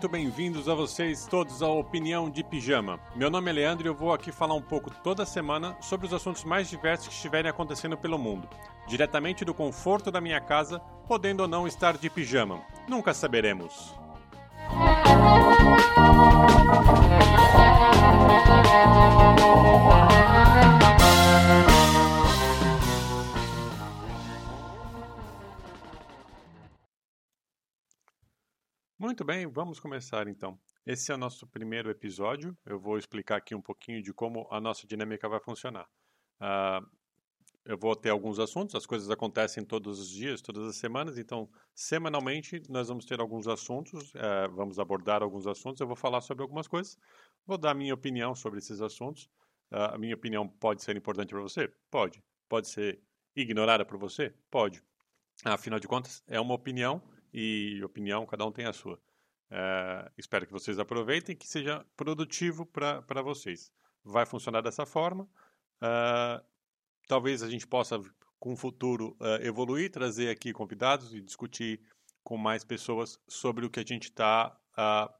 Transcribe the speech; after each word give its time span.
Muito 0.00 0.12
bem-vindos 0.12 0.66
a 0.66 0.74
vocês 0.74 1.26
todos 1.26 1.60
à 1.60 1.68
Opinião 1.68 2.30
de 2.30 2.42
Pijama. 2.42 2.98
Meu 3.14 3.28
nome 3.28 3.50
é 3.50 3.52
Leandro 3.52 3.86
e 3.86 3.90
eu 3.90 3.94
vou 3.94 4.14
aqui 4.14 4.32
falar 4.32 4.54
um 4.54 4.62
pouco 4.62 4.90
toda 4.90 5.26
semana 5.26 5.76
sobre 5.78 6.06
os 6.06 6.14
assuntos 6.14 6.42
mais 6.42 6.70
diversos 6.70 7.08
que 7.08 7.14
estiverem 7.14 7.50
acontecendo 7.50 7.98
pelo 7.98 8.18
mundo, 8.18 8.48
diretamente 8.88 9.44
do 9.44 9.52
conforto 9.52 10.10
da 10.10 10.18
minha 10.18 10.40
casa, 10.40 10.78
podendo 11.06 11.42
ou 11.42 11.48
não 11.48 11.66
estar 11.66 11.98
de 11.98 12.08
pijama. 12.08 12.62
Nunca 12.88 13.12
saberemos. 13.12 13.94
Muito 29.00 29.24
bem, 29.24 29.46
vamos 29.46 29.80
começar 29.80 30.28
então. 30.28 30.60
Esse 30.84 31.10
é 31.10 31.14
o 31.14 31.16
nosso 31.16 31.46
primeiro 31.46 31.88
episódio. 31.88 32.54
Eu 32.66 32.78
vou 32.78 32.98
explicar 32.98 33.36
aqui 33.36 33.54
um 33.54 33.62
pouquinho 33.62 34.02
de 34.02 34.12
como 34.12 34.46
a 34.50 34.60
nossa 34.60 34.86
dinâmica 34.86 35.26
vai 35.26 35.40
funcionar. 35.40 35.88
Uh, 36.38 36.86
eu 37.64 37.78
vou 37.78 37.96
ter 37.96 38.10
alguns 38.10 38.38
assuntos, 38.38 38.74
as 38.74 38.84
coisas 38.84 39.08
acontecem 39.08 39.64
todos 39.64 39.98
os 39.98 40.10
dias, 40.10 40.42
todas 40.42 40.68
as 40.68 40.76
semanas, 40.76 41.16
então 41.16 41.48
semanalmente 41.74 42.60
nós 42.68 42.88
vamos 42.88 43.06
ter 43.06 43.20
alguns 43.20 43.48
assuntos, 43.48 44.12
uh, 44.16 44.54
vamos 44.54 44.78
abordar 44.78 45.22
alguns 45.22 45.46
assuntos, 45.46 45.80
eu 45.80 45.86
vou 45.86 45.96
falar 45.96 46.20
sobre 46.20 46.42
algumas 46.42 46.68
coisas, 46.68 46.98
vou 47.46 47.56
dar 47.56 47.70
a 47.70 47.74
minha 47.74 47.94
opinião 47.94 48.34
sobre 48.34 48.58
esses 48.58 48.82
assuntos. 48.82 49.30
Uh, 49.72 49.94
a 49.94 49.98
minha 49.98 50.14
opinião 50.14 50.46
pode 50.46 50.82
ser 50.82 50.94
importante 50.94 51.30
para 51.30 51.40
você? 51.40 51.72
Pode. 51.90 52.22
Pode 52.50 52.68
ser 52.68 53.00
ignorada 53.34 53.82
por 53.82 53.96
você? 53.96 54.34
Pode. 54.50 54.82
Afinal 55.42 55.80
de 55.80 55.88
contas, 55.88 56.22
é 56.26 56.38
uma 56.38 56.52
opinião 56.52 57.02
e 57.32 57.82
opinião, 57.84 58.26
cada 58.26 58.44
um 58.44 58.52
tem 58.52 58.66
a 58.66 58.72
sua. 58.72 59.00
É, 59.50 60.10
espero 60.16 60.46
que 60.46 60.52
vocês 60.52 60.78
aproveitem 60.78 61.36
que 61.36 61.46
seja 61.46 61.84
produtivo 61.96 62.64
para 62.64 63.22
vocês. 63.22 63.72
Vai 64.04 64.24
funcionar 64.24 64.62
dessa 64.62 64.86
forma. 64.86 65.24
Uh, 65.82 66.44
talvez 67.08 67.42
a 67.42 67.50
gente 67.50 67.66
possa, 67.66 68.00
com 68.38 68.52
o 68.52 68.56
futuro, 68.56 69.16
uh, 69.20 69.42
evoluir, 69.44 69.90
trazer 69.90 70.30
aqui 70.30 70.52
convidados 70.52 71.12
e 71.14 71.20
discutir 71.20 71.80
com 72.22 72.36
mais 72.36 72.64
pessoas 72.64 73.18
sobre 73.26 73.66
o 73.66 73.70
que 73.70 73.80
a 73.80 73.84
gente 73.84 74.04
está 74.04 74.56
uh, 74.72 75.12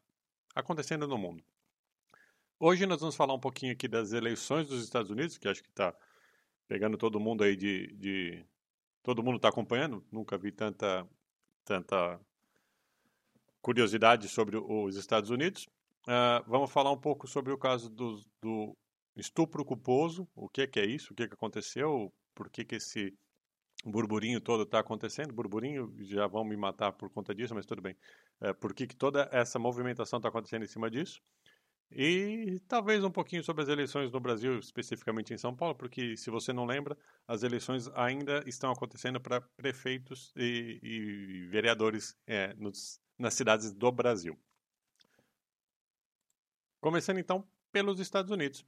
acontecendo 0.54 1.08
no 1.08 1.18
mundo. 1.18 1.42
Hoje 2.58 2.86
nós 2.86 3.00
vamos 3.00 3.16
falar 3.16 3.34
um 3.34 3.40
pouquinho 3.40 3.72
aqui 3.72 3.88
das 3.88 4.12
eleições 4.12 4.68
dos 4.68 4.84
Estados 4.84 5.10
Unidos, 5.10 5.38
que 5.38 5.48
acho 5.48 5.62
que 5.62 5.70
está 5.70 5.94
pegando 6.68 6.96
todo 6.96 7.18
mundo 7.18 7.42
aí 7.42 7.56
de, 7.56 7.88
de... 7.94 8.46
todo 9.02 9.22
mundo 9.22 9.36
está 9.36 9.48
acompanhando. 9.48 10.04
Nunca 10.12 10.38
vi 10.38 10.52
tanta 10.52 11.08
tanta 11.70 12.20
curiosidade 13.62 14.28
sobre 14.28 14.56
os 14.56 14.96
Estados 14.96 15.30
Unidos. 15.30 15.68
Uh, 16.02 16.42
vamos 16.48 16.72
falar 16.72 16.90
um 16.90 16.98
pouco 16.98 17.28
sobre 17.28 17.52
o 17.52 17.58
caso 17.58 17.88
do, 17.88 18.20
do 18.42 18.76
estupro 19.14 19.64
culposo, 19.64 20.26
o 20.34 20.48
que, 20.48 20.66
que, 20.66 20.80
é 20.80 20.84
isso, 20.84 21.12
o 21.12 21.14
que, 21.14 21.28
que 21.28 21.34
aconteceu, 21.34 22.12
por 22.34 22.50
que, 22.50 22.64
que 22.64 22.74
esse 22.74 23.16
burburinho 23.84 24.40
todo 24.40 24.64
está 24.64 24.80
acontecendo. 24.80 25.32
Burburinho, 25.32 25.94
já 26.00 26.26
vão 26.26 26.44
me 26.44 26.56
matar 26.56 26.90
por 26.92 27.08
conta 27.08 27.32
disso, 27.32 27.54
mas 27.54 27.66
tudo 27.66 27.80
bem. 27.80 27.94
Uh, 28.40 28.52
por 28.54 28.74
que, 28.74 28.88
que 28.88 28.96
toda 28.96 29.28
essa 29.30 29.56
movimentação 29.56 30.16
está 30.16 30.28
acontecendo 30.28 30.64
em 30.64 30.68
cima 30.68 30.90
disso? 30.90 31.20
E 31.92 32.60
talvez 32.68 33.02
um 33.02 33.10
pouquinho 33.10 33.42
sobre 33.42 33.62
as 33.64 33.68
eleições 33.68 34.12
no 34.12 34.20
Brasil, 34.20 34.58
especificamente 34.58 35.34
em 35.34 35.38
São 35.38 35.54
Paulo, 35.54 35.74
porque 35.74 36.16
se 36.16 36.30
você 36.30 36.52
não 36.52 36.64
lembra, 36.64 36.96
as 37.26 37.42
eleições 37.42 37.88
ainda 37.94 38.44
estão 38.46 38.70
acontecendo 38.70 39.20
para 39.20 39.40
prefeitos 39.40 40.32
e, 40.36 40.78
e 40.82 41.46
vereadores 41.48 42.16
é, 42.26 42.54
nos, 42.54 43.00
nas 43.18 43.34
cidades 43.34 43.72
do 43.72 43.90
Brasil. 43.90 44.38
Começando 46.80 47.18
então 47.18 47.46
pelos 47.72 47.98
Estados 47.98 48.30
Unidos. 48.30 48.64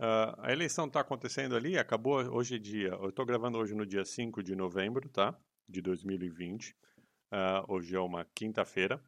Uh, 0.00 0.32
a 0.38 0.50
eleição 0.50 0.86
está 0.86 1.00
acontecendo 1.00 1.54
ali, 1.54 1.78
acabou 1.78 2.16
hoje 2.34 2.58
dia. 2.58 2.88
Eu 2.88 3.10
estou 3.10 3.24
gravando 3.24 3.58
hoje 3.58 3.74
no 3.74 3.86
dia 3.86 4.04
5 4.04 4.42
de 4.42 4.56
novembro, 4.56 5.08
tá? 5.08 5.38
De 5.68 5.80
2020. 5.80 6.70
Uh, 6.70 6.74
ah, 7.30 7.64
hoje 7.68 7.94
é 7.94 8.00
uma 8.00 8.24
quinta-feira. 8.34 9.00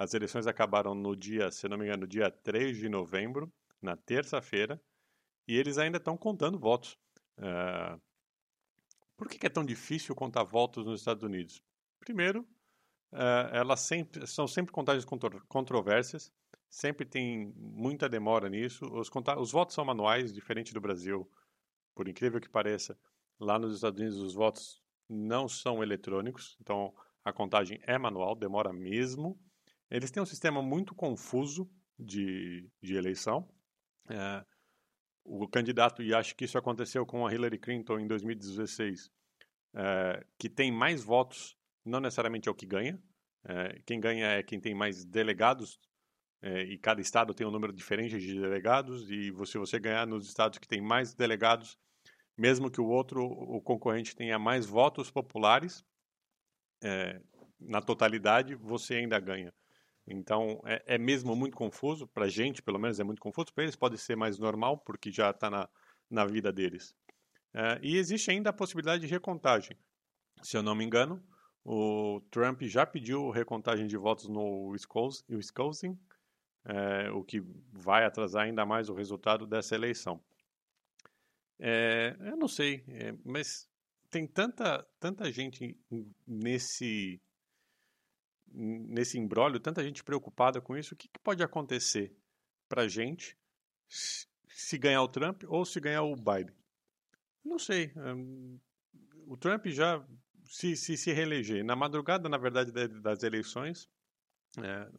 As 0.00 0.14
eleições 0.14 0.46
acabaram 0.46 0.94
no 0.94 1.14
dia, 1.14 1.50
se 1.50 1.68
não 1.68 1.76
me 1.76 1.84
engano, 1.84 2.06
dia 2.06 2.30
3 2.30 2.78
de 2.78 2.88
novembro, 2.88 3.52
na 3.82 3.98
terça-feira, 3.98 4.80
e 5.46 5.54
eles 5.54 5.76
ainda 5.76 5.98
estão 5.98 6.16
contando 6.16 6.58
votos. 6.58 6.96
Uh, 7.36 8.00
por 9.14 9.28
que, 9.28 9.46
é 9.46 9.50
tão 9.50 9.62
difícil 9.62 10.14
contar 10.14 10.42
votos 10.42 10.86
nos 10.86 11.00
Estados 11.02 11.22
Unidos? 11.22 11.62
Primeiro, 11.98 12.48
uh, 13.12 13.52
elas 13.52 13.80
sempre, 13.80 14.26
são 14.26 14.48
sempre 14.48 14.72
contagens 14.72 15.04
contro 15.04 15.44
controversas, 15.46 16.32
sempre 16.66 17.04
tem 17.04 17.52
muita 17.54 18.08
demora 18.08 18.48
nisso. 18.48 18.86
Os, 18.86 19.10
os 19.36 19.52
votos 19.52 19.74
são 19.74 19.84
manuais, 19.84 20.32
diferente 20.32 20.72
do 20.72 20.80
Brasil, 20.80 21.30
por 21.94 22.08
incrível 22.08 22.40
que 22.40 22.48
pareça. 22.48 22.98
Lá 23.38 23.58
nos 23.58 23.74
Estados 23.74 24.00
Unidos, 24.00 24.16
os 24.16 24.32
votos 24.32 24.82
não 25.06 25.46
são 25.46 25.82
eletrônicos, 25.82 26.56
então 26.58 26.94
a 27.22 27.34
contagem 27.34 27.78
é 27.82 27.98
manual, 27.98 28.34
demora 28.34 28.72
mesmo. 28.72 29.38
Eles 29.90 30.10
têm 30.10 30.22
um 30.22 30.26
sistema 30.26 30.62
muito 30.62 30.94
confuso 30.94 31.68
de, 31.98 32.70
de 32.82 32.94
eleição. 32.94 33.48
É, 34.08 34.44
o 35.24 35.46
candidato, 35.48 36.02
e 36.02 36.14
acho 36.14 36.34
que 36.34 36.44
isso 36.44 36.56
aconteceu 36.56 37.04
com 37.04 37.26
a 37.26 37.32
Hillary 37.32 37.58
Clinton 37.58 37.98
em 37.98 38.06
2016, 38.06 39.10
é, 39.74 40.26
que 40.38 40.48
tem 40.48 40.72
mais 40.72 41.02
votos, 41.02 41.56
não 41.84 42.00
necessariamente 42.00 42.48
é 42.48 42.52
o 42.52 42.54
que 42.54 42.66
ganha. 42.66 43.00
É, 43.44 43.80
quem 43.86 44.00
ganha 44.00 44.26
é 44.26 44.42
quem 44.42 44.60
tem 44.60 44.74
mais 44.74 45.04
delegados, 45.04 45.78
é, 46.42 46.62
e 46.62 46.78
cada 46.78 47.00
estado 47.00 47.34
tem 47.34 47.46
um 47.46 47.50
número 47.50 47.72
diferente 47.72 48.18
de 48.18 48.40
delegados, 48.40 49.10
e 49.10 49.32
se 49.46 49.58
você 49.58 49.78
ganhar 49.78 50.06
nos 50.06 50.26
estados 50.26 50.58
que 50.58 50.68
tem 50.68 50.80
mais 50.80 51.14
delegados, 51.14 51.76
mesmo 52.36 52.70
que 52.70 52.80
o 52.80 52.86
outro, 52.86 53.22
o 53.22 53.60
concorrente 53.60 54.16
tenha 54.16 54.38
mais 54.38 54.66
votos 54.66 55.10
populares, 55.10 55.84
é, 56.82 57.20
na 57.58 57.82
totalidade, 57.82 58.54
você 58.54 58.94
ainda 58.94 59.20
ganha. 59.20 59.52
Então, 60.10 60.60
é, 60.64 60.82
é 60.94 60.98
mesmo 60.98 61.36
muito 61.36 61.56
confuso, 61.56 62.06
para 62.06 62.24
a 62.24 62.28
gente, 62.28 62.60
pelo 62.60 62.78
menos, 62.78 62.98
é 62.98 63.04
muito 63.04 63.20
confuso. 63.20 63.52
Para 63.54 63.64
eles 63.64 63.76
pode 63.76 63.96
ser 63.96 64.16
mais 64.16 64.38
normal, 64.38 64.78
porque 64.78 65.10
já 65.10 65.30
está 65.30 65.48
na, 65.48 65.68
na 66.10 66.26
vida 66.26 66.52
deles. 66.52 66.94
É, 67.54 67.78
e 67.82 67.96
existe 67.96 68.30
ainda 68.30 68.50
a 68.50 68.52
possibilidade 68.52 69.02
de 69.02 69.08
recontagem. 69.08 69.76
Se 70.42 70.56
eu 70.56 70.62
não 70.62 70.74
me 70.74 70.84
engano, 70.84 71.22
o 71.64 72.20
Trump 72.30 72.62
já 72.62 72.86
pediu 72.86 73.30
recontagem 73.30 73.86
de 73.86 73.96
votos 73.96 74.28
no 74.28 74.74
Wisconsin, 75.28 75.98
é, 76.64 77.10
o 77.10 77.22
que 77.22 77.42
vai 77.72 78.04
atrasar 78.04 78.44
ainda 78.44 78.66
mais 78.66 78.88
o 78.88 78.94
resultado 78.94 79.46
dessa 79.46 79.74
eleição. 79.74 80.20
É, 81.58 82.16
eu 82.20 82.36
não 82.36 82.48
sei, 82.48 82.82
é, 82.88 83.14
mas 83.24 83.68
tem 84.10 84.26
tanta, 84.26 84.86
tanta 84.98 85.30
gente 85.30 85.76
nesse 86.26 87.20
nesse 88.50 89.18
embrólio, 89.18 89.60
tanta 89.60 89.82
gente 89.82 90.02
preocupada 90.02 90.60
com 90.60 90.76
isso, 90.76 90.94
o 90.94 90.96
que, 90.96 91.08
que 91.08 91.18
pode 91.20 91.42
acontecer 91.42 92.14
para 92.68 92.82
a 92.82 92.88
gente 92.88 93.36
se 93.88 94.78
ganhar 94.78 95.02
o 95.02 95.08
Trump 95.08 95.42
ou 95.46 95.64
se 95.64 95.80
ganhar 95.80 96.02
o 96.02 96.16
Biden? 96.16 96.54
Não 97.44 97.58
sei. 97.58 97.92
Hum, 97.96 98.58
o 99.26 99.36
Trump 99.36 99.66
já 99.66 100.04
se, 100.44 100.76
se, 100.76 100.96
se 100.96 101.12
reeleger. 101.12 101.64
Na 101.64 101.76
madrugada, 101.76 102.28
na 102.28 102.36
verdade, 102.36 102.72
das 103.00 103.22
eleições, 103.22 103.88
é, 104.58 104.90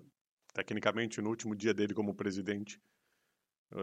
tecnicamente 0.53 1.21
no 1.21 1.29
último 1.29 1.55
dia 1.55 1.73
dele 1.73 1.93
como 1.93 2.15
presidente, 2.15 2.81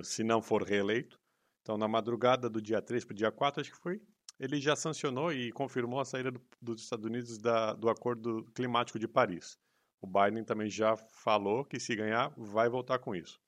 se 0.03 0.23
não 0.23 0.43
for 0.43 0.63
reeleito, 0.63 1.19
então 1.63 1.79
na 1.79 1.89
madrugada 1.89 2.49
do 2.49 2.61
dia 2.61 2.81
3 2.81 3.05
para 3.05 3.13
o 3.13 3.17
dia 3.17 3.33
4, 3.33 3.61
acho 3.61 3.71
que 3.71 3.79
foi, 3.79 4.03
ele 4.39 4.61
já 4.61 4.77
sancionou 4.77 5.33
e 5.33 5.51
confirmou 5.53 6.01
a 6.01 6.05
saída 6.05 6.31
do, 6.31 6.41
dos 6.61 6.83
Estados 6.83 7.05
Unidos 7.05 7.39
da, 7.39 7.75
do 7.75 7.89
Acordo 7.89 8.45
Climático 8.55 8.99
de 8.99 9.09
Paris. 9.09 9.59
O 10.01 10.07
Biden 10.07 10.45
também 10.45 10.71
já 10.71 10.97
falou 10.97 11.65
que 11.65 11.81
se 11.81 11.95
ganhar, 11.97 12.33
vai 12.37 12.69
voltar 12.69 12.99
com 13.01 13.15
isso. 13.15 13.41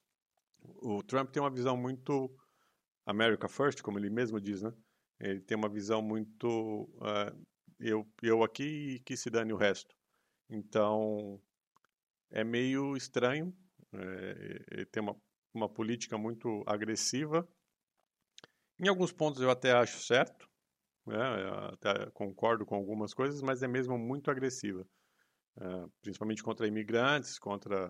O 0.83 1.03
Trump 1.03 1.31
tem 1.31 1.43
uma 1.43 1.51
visão 1.51 1.77
muito 1.77 2.31
America 3.07 3.49
First, 3.49 3.83
como 3.83 3.99
ele 3.99 4.11
mesmo 4.11 4.41
diz, 4.41 4.63
né? 4.63 4.73
Ele 5.21 5.41
tem 5.41 5.57
uma 5.57 5.69
visão 5.69 6.03
muito 6.03 6.49
uh, 6.97 7.47
eu, 7.81 8.07
eu 8.23 8.43
aqui 8.43 8.95
e 8.95 8.99
que 9.01 9.17
se 9.17 9.31
dane 9.31 9.53
o 9.53 9.57
resto. 9.57 9.95
Então, 10.49 11.41
é 12.31 12.45
meio 12.45 12.97
estranho. 12.97 13.55
É, 13.93 14.65
ele 14.71 14.87
tem 14.87 15.03
uma, 15.03 15.17
uma 15.55 15.69
política 15.69 16.19
muito 16.19 16.63
agressiva. 16.67 17.49
Em 18.79 18.89
alguns 18.89 19.13
pontos 19.13 19.41
eu 19.43 19.51
até 19.51 19.73
acho 19.73 19.99
certo, 20.01 20.50
né? 21.11 21.71
até 21.73 22.11
concordo 22.11 22.65
com 22.65 22.75
algumas 22.75 23.13
coisas, 23.13 23.43
mas 23.43 23.63
é 23.63 23.69
mesmo 23.69 23.99
muito 23.99 24.31
agressiva, 24.31 24.87
uh, 25.59 25.91
principalmente 26.01 26.43
contra 26.43 26.67
imigrantes, 26.67 27.39
contra 27.39 27.89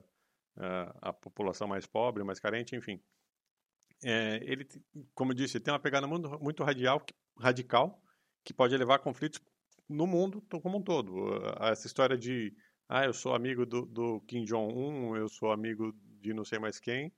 uh, 0.57 0.99
a 1.01 1.13
população 1.13 1.69
mais 1.69 1.87
pobre, 1.87 2.25
mais 2.25 2.41
carente, 2.41 2.75
enfim. 2.75 3.01
É, 4.03 4.41
ele, 4.43 4.67
como 5.15 5.33
eu 5.33 5.37
disse, 5.37 5.61
tem 5.61 5.73
uma 5.73 5.81
pegada 5.81 6.07
muito, 6.07 6.29
muito 6.41 6.65
radical, 6.65 7.05
radical 7.39 8.03
que 8.43 8.55
pode 8.55 8.77
levar 8.77 8.97
a 8.97 8.99
conflitos 8.99 9.41
no 9.87 10.07
mundo 10.07 10.43
como 10.63 10.79
um 10.79 10.83
todo. 10.83 11.29
Essa 11.61 11.87
história 11.87 12.17
de 12.17 12.55
ah, 12.89 13.05
eu 13.05 13.13
sou 13.13 13.35
amigo 13.35 13.67
do, 13.67 13.85
do 13.85 14.21
Kim 14.23 14.45
Jong-un, 14.45 15.17
eu 15.17 15.29
sou 15.29 15.53
amigo 15.53 15.93
de 16.21 16.33
não 16.33 16.45
sei 16.45 16.59
mais 16.59 16.81
quem, 16.81 17.13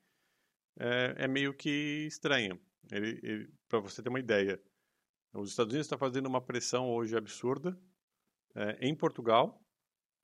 é, 0.78 1.14
é 1.25 1.28
meio 1.28 1.54
que 1.54 2.06
ele 2.90 3.49
Para 3.69 3.81
você 3.81 4.02
ter 4.02 4.08
uma 4.08 4.20
ideia, 4.20 4.60
os 5.34 5.50
Estados 5.50 5.73
Unidos 5.73 5.87
estão 5.87 5.99
fazendo 5.99 6.26
uma 6.26 6.40
pressão 6.40 6.90
hoje 6.90 7.17
absurda 7.17 7.79
é, 8.55 8.79
em 8.87 8.94
Portugal 8.94 9.62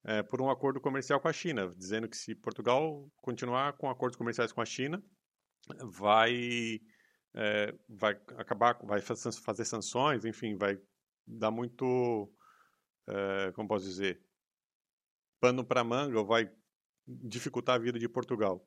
é, 0.04 0.22
por 0.22 0.40
um 0.40 0.50
acordo 0.50 0.80
comercial 0.80 1.20
com 1.20 1.28
a 1.28 1.32
China, 1.32 1.74
dizendo 1.76 2.08
que 2.08 2.16
se 2.16 2.34
Portugal 2.34 3.10
continuar 3.16 3.74
com 3.74 3.90
acordos 3.90 4.16
comerciais 4.16 4.52
com 4.52 4.60
a 4.60 4.64
China, 4.64 5.02
vai 5.84 6.80
é, 7.34 7.74
vai 7.88 8.14
acabar, 8.36 8.78
vai 8.84 9.00
fazer 9.00 9.64
sanções, 9.64 10.24
enfim, 10.24 10.56
vai 10.56 10.78
dar 11.26 11.50
muito, 11.50 12.32
é, 13.06 13.52
como 13.52 13.68
posso 13.68 13.84
dizer, 13.84 14.20
pano 15.40 15.64
para 15.64 15.84
manga, 15.84 16.22
vai 16.24 16.50
dificultar 17.06 17.76
a 17.76 17.78
vida 17.78 17.98
de 17.98 18.08
Portugal. 18.08 18.66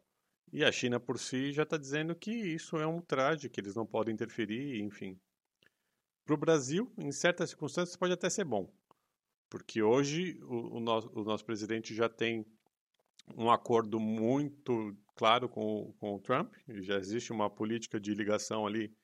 E 0.54 0.64
a 0.64 0.72
China 0.72 1.00
por 1.00 1.18
si 1.18 1.52
já 1.52 1.64
está 1.64 1.78
dizendo 1.78 2.16
que 2.16 2.32
isso 2.32 2.78
é 2.78 2.86
um 2.86 3.02
traje, 3.02 3.50
que 3.50 3.60
eles 3.60 3.76
não 3.76 3.86
podem 3.86 4.14
interferir, 4.14 4.82
enfim. 4.82 5.20
Para 6.32 6.38
o 6.38 6.40
Brasil, 6.40 6.90
em 6.98 7.12
certas 7.12 7.50
circunstâncias, 7.50 7.98
pode 7.98 8.14
até 8.14 8.30
ser 8.30 8.46
bom, 8.46 8.74
porque 9.50 9.84
hoje 9.84 10.40
o, 10.44 10.78
o, 10.78 10.80
nosso, 10.80 11.12
o 11.14 11.26
nosso 11.26 11.44
presidente 11.44 11.94
já 11.94 12.08
tem 12.08 12.46
um 13.36 13.52
acordo 13.52 14.00
muito 14.00 14.96
claro 15.14 15.50
com, 15.50 15.94
com 16.00 16.16
o 16.16 16.22
Trump, 16.22 16.54
já 16.70 16.96
existe 16.96 17.34
uma 17.34 17.50
política 17.50 18.00
de 18.00 18.14
ligação 18.14 18.66
ali 18.66 18.96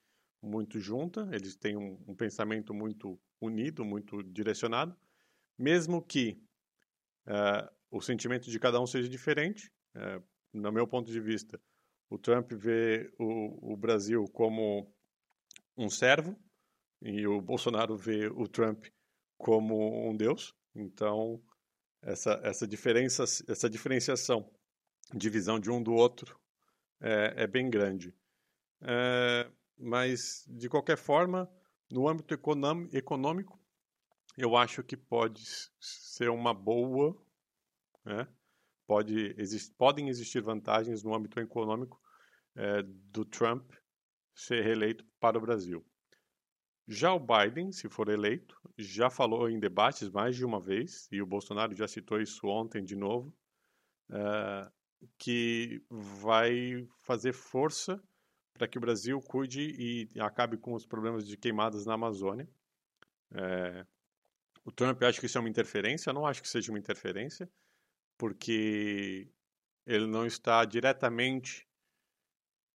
muito 0.41 0.79
junta, 0.79 1.27
eles 1.33 1.57
têm 1.57 1.75
um, 1.75 2.01
um 2.07 2.15
pensamento 2.15 2.73
muito 2.73 3.19
unido, 3.41 3.83
muito 3.83 4.23
direcionado, 4.23 4.95
mesmo 5.57 6.01
que 6.01 6.41
uh, 7.27 7.69
o 7.91 7.99
sentimento 7.99 8.49
de 8.49 8.57
cada 8.57 8.79
um 8.79 8.87
seja 8.87 9.09
diferente, 9.09 9.69
uh, 9.97 10.23
no 10.53 10.71
meu 10.71 10.87
ponto 10.87 11.11
de 11.11 11.19
vista, 11.19 11.59
o 12.09 12.17
Trump 12.17 12.53
vê 12.53 13.13
o, 13.19 13.73
o 13.73 13.75
Brasil 13.75 14.23
como 14.31 14.89
um 15.75 15.89
servo 15.89 16.33
e 17.01 17.27
o 17.27 17.41
Bolsonaro 17.41 17.95
vê 17.95 18.27
o 18.27 18.47
Trump 18.47 18.85
como 19.37 20.09
um 20.09 20.15
deus. 20.15 20.55
Então, 20.75 21.41
essa, 22.01 22.39
essa 22.43 22.67
diferença, 22.67 23.23
essa 23.23 23.69
diferenciação 23.69 24.49
de 25.13 25.29
visão 25.29 25.59
de 25.59 25.69
um 25.69 25.81
do 25.81 25.93
outro 25.93 26.39
é, 26.99 27.43
é 27.43 27.47
bem 27.47 27.69
grande. 27.69 28.13
É, 28.81 29.49
mas, 29.77 30.45
de 30.47 30.69
qualquer 30.69 30.97
forma, 30.97 31.49
no 31.89 32.07
âmbito 32.07 32.33
econômico, 32.33 33.59
eu 34.37 34.55
acho 34.55 34.83
que 34.83 34.95
pode 34.95 35.43
ser 35.79 36.29
uma 36.29 36.53
boa, 36.53 37.15
né? 38.05 38.27
pode, 38.87 39.35
exist, 39.37 39.73
podem 39.75 40.09
existir 40.09 40.41
vantagens 40.41 41.03
no 41.03 41.13
âmbito 41.13 41.39
econômico 41.39 42.01
é, 42.55 42.81
do 42.83 43.25
Trump 43.25 43.71
ser 44.33 44.63
reeleito 44.63 45.05
para 45.19 45.37
o 45.37 45.41
Brasil. 45.41 45.85
Já 46.87 47.13
o 47.13 47.19
Biden, 47.19 47.71
se 47.71 47.89
for 47.89 48.07
eleito, 48.07 48.57
já 48.77 49.09
falou 49.09 49.49
em 49.49 49.59
debates 49.59 50.09
mais 50.09 50.35
de 50.35 50.45
uma 50.45 50.59
vez, 50.59 51.07
e 51.11 51.21
o 51.21 51.25
Bolsonaro 51.25 51.75
já 51.75 51.87
citou 51.87 52.21
isso 52.21 52.47
ontem 52.47 52.83
de 52.83 52.95
novo, 52.95 53.33
uh, 54.09 54.71
que 55.17 55.83
vai 55.89 56.87
fazer 56.99 57.33
força 57.33 58.01
para 58.53 58.67
que 58.67 58.77
o 58.77 58.81
Brasil 58.81 59.21
cuide 59.21 59.61
e 60.15 60.19
acabe 60.19 60.57
com 60.57 60.73
os 60.73 60.85
problemas 60.85 61.27
de 61.27 61.37
queimadas 61.37 61.85
na 61.85 61.93
Amazônia. 61.93 62.49
É, 63.31 63.85
o 64.65 64.71
Trump 64.71 65.01
acha 65.03 65.19
que 65.19 65.27
isso 65.27 65.37
é 65.37 65.41
uma 65.41 65.49
interferência, 65.49 66.09
eu 66.09 66.13
não 66.13 66.25
acho 66.25 66.41
que 66.41 66.49
seja 66.49 66.71
uma 66.71 66.79
interferência, 66.79 67.49
porque 68.17 69.29
ele 69.85 70.07
não 70.07 70.25
está 70.25 70.65
diretamente 70.65 71.67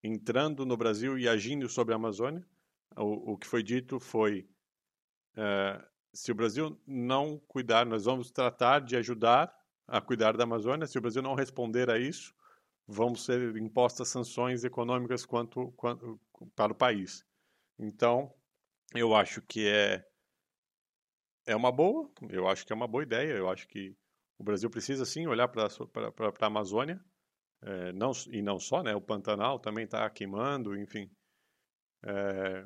entrando 0.03 0.65
no 0.65 0.77
Brasil 0.77 1.17
e 1.17 1.27
agindo 1.27 1.67
sobre 1.67 1.93
a 1.93 1.97
Amazônia, 1.97 2.45
o, 2.95 3.33
o 3.33 3.37
que 3.37 3.47
foi 3.47 3.63
dito 3.63 3.99
foi: 3.99 4.47
é, 5.35 5.83
se 6.13 6.31
o 6.31 6.35
Brasil 6.35 6.79
não 6.85 7.39
cuidar, 7.47 7.85
nós 7.85 8.05
vamos 8.05 8.31
tratar 8.31 8.79
de 8.81 8.95
ajudar 8.97 9.53
a 9.87 10.01
cuidar 10.01 10.35
da 10.35 10.43
Amazônia. 10.43 10.87
Se 10.87 10.97
o 10.97 11.01
Brasil 11.01 11.21
não 11.21 11.35
responder 11.35 11.89
a 11.89 11.97
isso, 11.97 12.33
vão 12.87 13.15
ser 13.15 13.55
impostas 13.57 14.09
sanções 14.09 14.63
econômicas 14.63 15.25
quanto, 15.25 15.71
quanto 15.73 16.19
para 16.55 16.73
o 16.73 16.75
país. 16.75 17.25
Então, 17.79 18.33
eu 18.93 19.15
acho 19.15 19.41
que 19.41 19.67
é 19.67 20.05
é 21.45 21.55
uma 21.55 21.71
boa, 21.71 22.09
eu 22.29 22.47
acho 22.47 22.65
que 22.65 22.71
é 22.71 22.75
uma 22.75 22.87
boa 22.87 23.03
ideia. 23.03 23.33
Eu 23.33 23.49
acho 23.49 23.67
que 23.67 23.95
o 24.37 24.43
Brasil 24.43 24.69
precisa 24.69 25.05
sim 25.05 25.27
olhar 25.27 25.47
para 25.47 25.67
a 25.67 26.45
Amazônia, 26.45 27.03
é, 27.61 27.91
não, 27.93 28.11
e 28.31 28.41
não 28.41 28.59
só, 28.59 28.81
né? 28.83 28.95
O 28.95 29.01
Pantanal 29.01 29.59
também 29.59 29.85
está 29.85 30.09
queimando, 30.09 30.77
enfim. 30.77 31.09
É, 32.03 32.65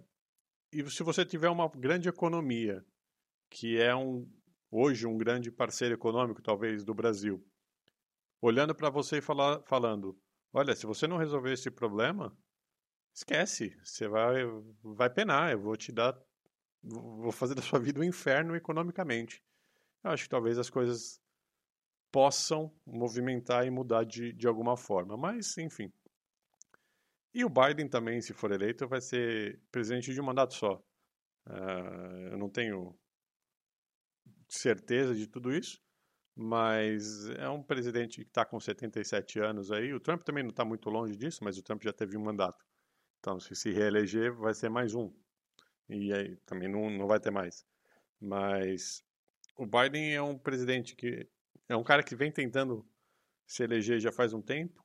e 0.79 0.91
se 0.91 1.03
você 1.03 1.25
tiver 1.25 1.49
uma 1.49 1.69
grande 1.69 2.09
economia, 2.09 2.85
que 3.49 3.79
é 3.79 3.95
um, 3.95 4.29
hoje 4.69 5.07
um 5.07 5.17
grande 5.17 5.51
parceiro 5.51 5.95
econômico, 5.95 6.41
talvez, 6.41 6.83
do 6.83 6.93
Brasil, 6.93 7.41
olhando 8.41 8.75
para 8.75 8.89
você 8.89 9.17
e 9.17 9.21
falar, 9.21 9.61
falando: 9.63 10.19
olha, 10.53 10.75
se 10.75 10.85
você 10.85 11.07
não 11.07 11.17
resolver 11.17 11.53
esse 11.53 11.71
problema, 11.71 12.37
esquece, 13.13 13.77
você 13.83 14.07
vai, 14.07 14.43
vai 14.83 15.09
penar, 15.09 15.51
eu 15.51 15.59
vou 15.59 15.77
te 15.77 15.91
dar, 15.91 16.19
vou 16.83 17.31
fazer 17.31 17.55
da 17.55 17.61
sua 17.61 17.79
vida 17.79 18.01
um 18.01 18.03
inferno 18.03 18.55
economicamente. 18.55 19.41
Eu 20.03 20.11
acho 20.11 20.23
que 20.23 20.29
talvez 20.29 20.57
as 20.57 20.69
coisas 20.69 21.21
possam 22.11 22.71
movimentar 22.85 23.65
e 23.65 23.69
mudar 23.69 24.03
de, 24.03 24.31
de 24.33 24.47
alguma 24.47 24.77
forma, 24.77 25.17
mas 25.17 25.57
enfim. 25.57 25.91
E 27.35 27.43
o 27.43 27.49
Biden 27.49 27.89
também, 27.89 28.21
se 28.21 28.33
for 28.33 28.49
eleito, 28.49 28.87
vai 28.87 29.01
ser 29.01 29.59
presidente 29.69 30.13
de 30.13 30.21
um 30.21 30.23
mandato 30.23 30.53
só. 30.53 30.81
Uh, 31.45 32.29
eu 32.31 32.37
não 32.37 32.49
tenho 32.49 32.97
certeza 34.47 35.13
de 35.13 35.27
tudo 35.27 35.53
isso, 35.53 35.83
mas 36.33 37.29
é 37.31 37.49
um 37.49 37.61
presidente 37.61 38.21
que 38.21 38.29
está 38.29 38.45
com 38.45 38.57
77 38.57 39.37
anos 39.41 39.69
aí. 39.69 39.93
O 39.93 39.99
Trump 39.99 40.23
também 40.23 40.43
não 40.43 40.51
está 40.51 40.63
muito 40.63 40.89
longe 40.89 41.17
disso, 41.17 41.43
mas 41.43 41.57
o 41.57 41.61
Trump 41.61 41.83
já 41.83 41.91
teve 41.91 42.15
um 42.15 42.23
mandato. 42.23 42.65
Então, 43.19 43.37
se 43.37 43.53
se 43.53 43.69
reeleger, 43.69 44.33
vai 44.33 44.53
ser 44.53 44.69
mais 44.69 44.95
um. 44.95 45.13
E 45.89 46.13
aí 46.13 46.37
também 46.45 46.69
não, 46.69 46.89
não 46.89 47.05
vai 47.05 47.19
ter 47.19 47.31
mais. 47.31 47.65
Mas 48.17 49.03
o 49.57 49.65
Biden 49.65 50.15
é 50.15 50.21
um 50.21 50.37
presidente 50.37 50.95
que 50.95 51.27
é 51.67 51.75
um 51.75 51.83
cara 51.83 52.01
que 52.01 52.15
vem 52.15 52.31
tentando 52.31 52.87
se 53.45 53.61
eleger 53.61 53.99
já 53.99 54.11
faz 54.13 54.31
um 54.31 54.41
tempo. 54.41 54.84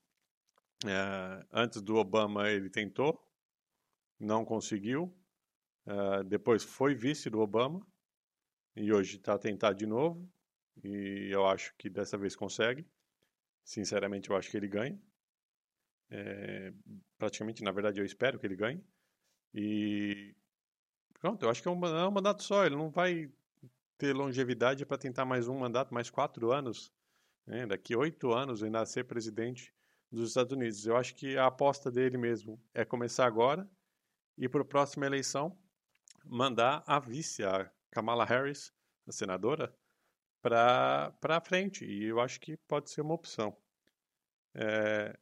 É, 0.87 1.47
antes 1.53 1.83
do 1.83 1.97
Obama 1.97 2.49
ele 2.49 2.71
tentou, 2.71 3.23
não 4.19 4.45
conseguiu. 4.45 5.15
É, 5.87 6.25
depois 6.25 6.63
foi 6.63 6.95
vice 6.95 7.29
do 7.29 7.41
Obama 7.41 7.87
e 8.77 8.93
hoje 8.93 9.17
está 9.17 9.35
a 9.35 9.39
tentar 9.39 9.73
de 9.73 9.87
novo. 9.87 10.29
E 10.83 11.29
eu 11.31 11.47
acho 11.47 11.75
que 11.77 11.91
dessa 11.91 12.17
vez 12.17 12.35
consegue. 12.35 12.87
Sinceramente, 13.65 14.31
eu 14.31 14.37
acho 14.37 14.51
que 14.51 14.57
ele 14.57 14.69
ganha. 14.69 14.99
É, 16.11 16.73
praticamente, 17.19 17.63
na 17.63 17.71
verdade, 17.71 18.01
eu 18.01 18.05
espero 18.05 18.39
que 18.39 18.47
ele 18.47 18.57
ganhe. 18.57 18.83
E 19.55 20.35
pronto, 21.21 21.45
eu 21.45 21.51
acho 21.51 21.63
que 21.63 21.69
é 21.69 21.71
um, 21.71 21.85
é 21.87 22.09
um 22.09 22.11
mandato 22.11 22.43
só. 22.43 22.65
Ele 22.65 22.77
não 22.77 22.91
vai 22.91 23.31
ter 23.99 24.15
longevidade 24.15 24.87
para 24.87 24.97
tentar 24.97 25.27
mais 25.27 25.47
um 25.47 25.59
mandato, 25.59 25.93
mais 25.93 26.09
quatro 26.09 26.51
anos. 26.51 26.91
Né? 27.47 27.67
Daqui 27.67 27.95
oito 27.95 28.33
anos 28.33 28.63
ainda 28.63 28.85
ser 28.87 29.05
presidente 29.05 29.75
dos 30.11 30.29
Estados 30.29 30.53
Unidos. 30.53 30.87
Eu 30.87 30.97
acho 30.97 31.15
que 31.15 31.37
a 31.37 31.47
aposta 31.47 31.91
dele 31.91 32.19
mesmo 32.19 32.61
é 32.75 32.85
começar 32.85 33.27
agora 33.27 33.69
e 34.37 34.49
para 34.49 34.63
a 34.63 34.65
próxima 34.65 35.07
eleição 35.07 35.57
mandar 36.25 36.83
a 36.87 36.99
vice, 36.99 37.45
a 37.45 37.71
Kamala 37.91 38.25
Harris, 38.25 38.73
a 39.07 39.13
senadora, 39.13 39.75
para 40.43 41.41
frente. 41.45 41.85
E 41.85 42.05
eu 42.05 42.21
acho 42.21 42.41
que 42.41 42.57
pode 42.57 42.91
ser 42.91 43.03
uma 43.03 43.15
opção. 43.15 43.57
É, 44.55 45.19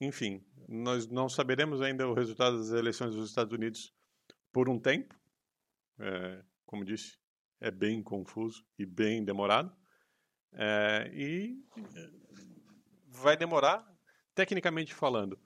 enfim, 0.00 0.44
nós 0.68 1.06
não 1.06 1.28
saberemos 1.28 1.80
ainda 1.80 2.08
o 2.08 2.14
resultado 2.14 2.58
das 2.58 2.70
eleições 2.70 3.14
dos 3.14 3.28
Estados 3.28 3.52
Unidos 3.52 3.94
por 4.52 4.68
um 4.68 4.78
tempo. 4.78 5.18
É, 5.98 6.44
como 6.66 6.84
disse, 6.84 7.18
é 7.60 7.70
bem 7.70 8.02
confuso 8.02 8.64
e 8.78 8.84
bem 8.84 9.24
demorado. 9.24 9.74
É, 10.54 11.10
e 11.14 11.64
vai 13.06 13.36
demorar 13.36 13.91
tecnicamente 14.34 14.94
falando, 14.94 15.38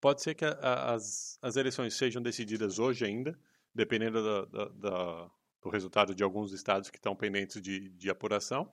pode 0.00 0.22
ser 0.22 0.34
que 0.34 0.44
a, 0.44 0.94
as, 0.94 1.38
as 1.42 1.56
eleições 1.56 1.94
sejam 1.94 2.22
decididas 2.22 2.78
hoje 2.78 3.04
ainda, 3.04 3.38
dependendo 3.74 4.22
da, 4.22 4.44
da, 4.44 4.68
da, 4.68 5.30
do 5.62 5.68
resultado 5.68 6.14
de 6.14 6.22
alguns 6.22 6.52
estados 6.52 6.90
que 6.90 6.98
estão 6.98 7.14
pendentes 7.14 7.60
de, 7.60 7.88
de 7.90 8.10
apuração, 8.10 8.72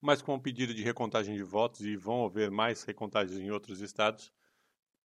mas 0.00 0.22
com 0.22 0.34
o 0.34 0.40
pedido 0.40 0.72
de 0.72 0.82
recontagem 0.82 1.34
de 1.34 1.42
votos 1.42 1.80
e 1.80 1.96
vão 1.96 2.24
haver 2.24 2.50
mais 2.50 2.82
recontagens 2.84 3.38
em 3.38 3.50
outros 3.50 3.80
estados, 3.80 4.32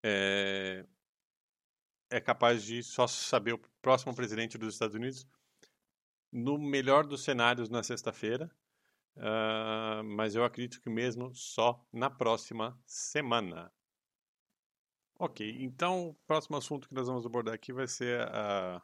é, 0.03 0.85
é 2.09 2.21
capaz 2.21 2.63
de 2.63 2.83
só 2.83 3.07
saber 3.07 3.53
o 3.53 3.61
próximo 3.81 4.13
presidente 4.15 4.57
dos 4.57 4.75
Estados 4.75 4.95
Unidos 4.95 5.25
no 6.31 6.57
melhor 6.57 7.05
dos 7.05 7.23
cenários 7.23 7.69
na 7.69 7.83
sexta-feira, 7.83 8.51
uh, 9.17 10.03
mas 10.03 10.35
eu 10.35 10.43
acredito 10.43 10.81
que 10.81 10.89
mesmo 10.89 11.33
só 11.33 11.83
na 11.91 12.09
próxima 12.09 12.79
semana. 12.85 13.71
Ok, 15.19 15.57
então 15.59 16.09
o 16.09 16.15
próximo 16.27 16.57
assunto 16.57 16.87
que 16.87 16.93
nós 16.93 17.07
vamos 17.07 17.25
abordar 17.25 17.53
aqui 17.53 17.71
vai 17.71 17.87
ser 17.87 18.27
uh, 18.27 18.81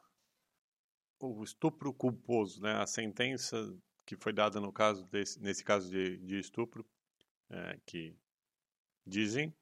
o 1.20 1.44
estupro 1.44 1.94
culposo, 1.94 2.62
né? 2.62 2.74
a 2.82 2.88
sentença 2.88 3.58
que 4.06 4.16
foi 4.16 4.34
dada 4.34 4.60
no 4.60 4.72
caso 4.72 5.06
desse, 5.08 5.40
nesse 5.40 5.64
caso 5.64 5.90
de, 5.90 6.18
de 6.18 6.40
estupro, 6.40 6.86
é, 7.50 7.80
que 7.86 8.18
dizem 9.06 9.54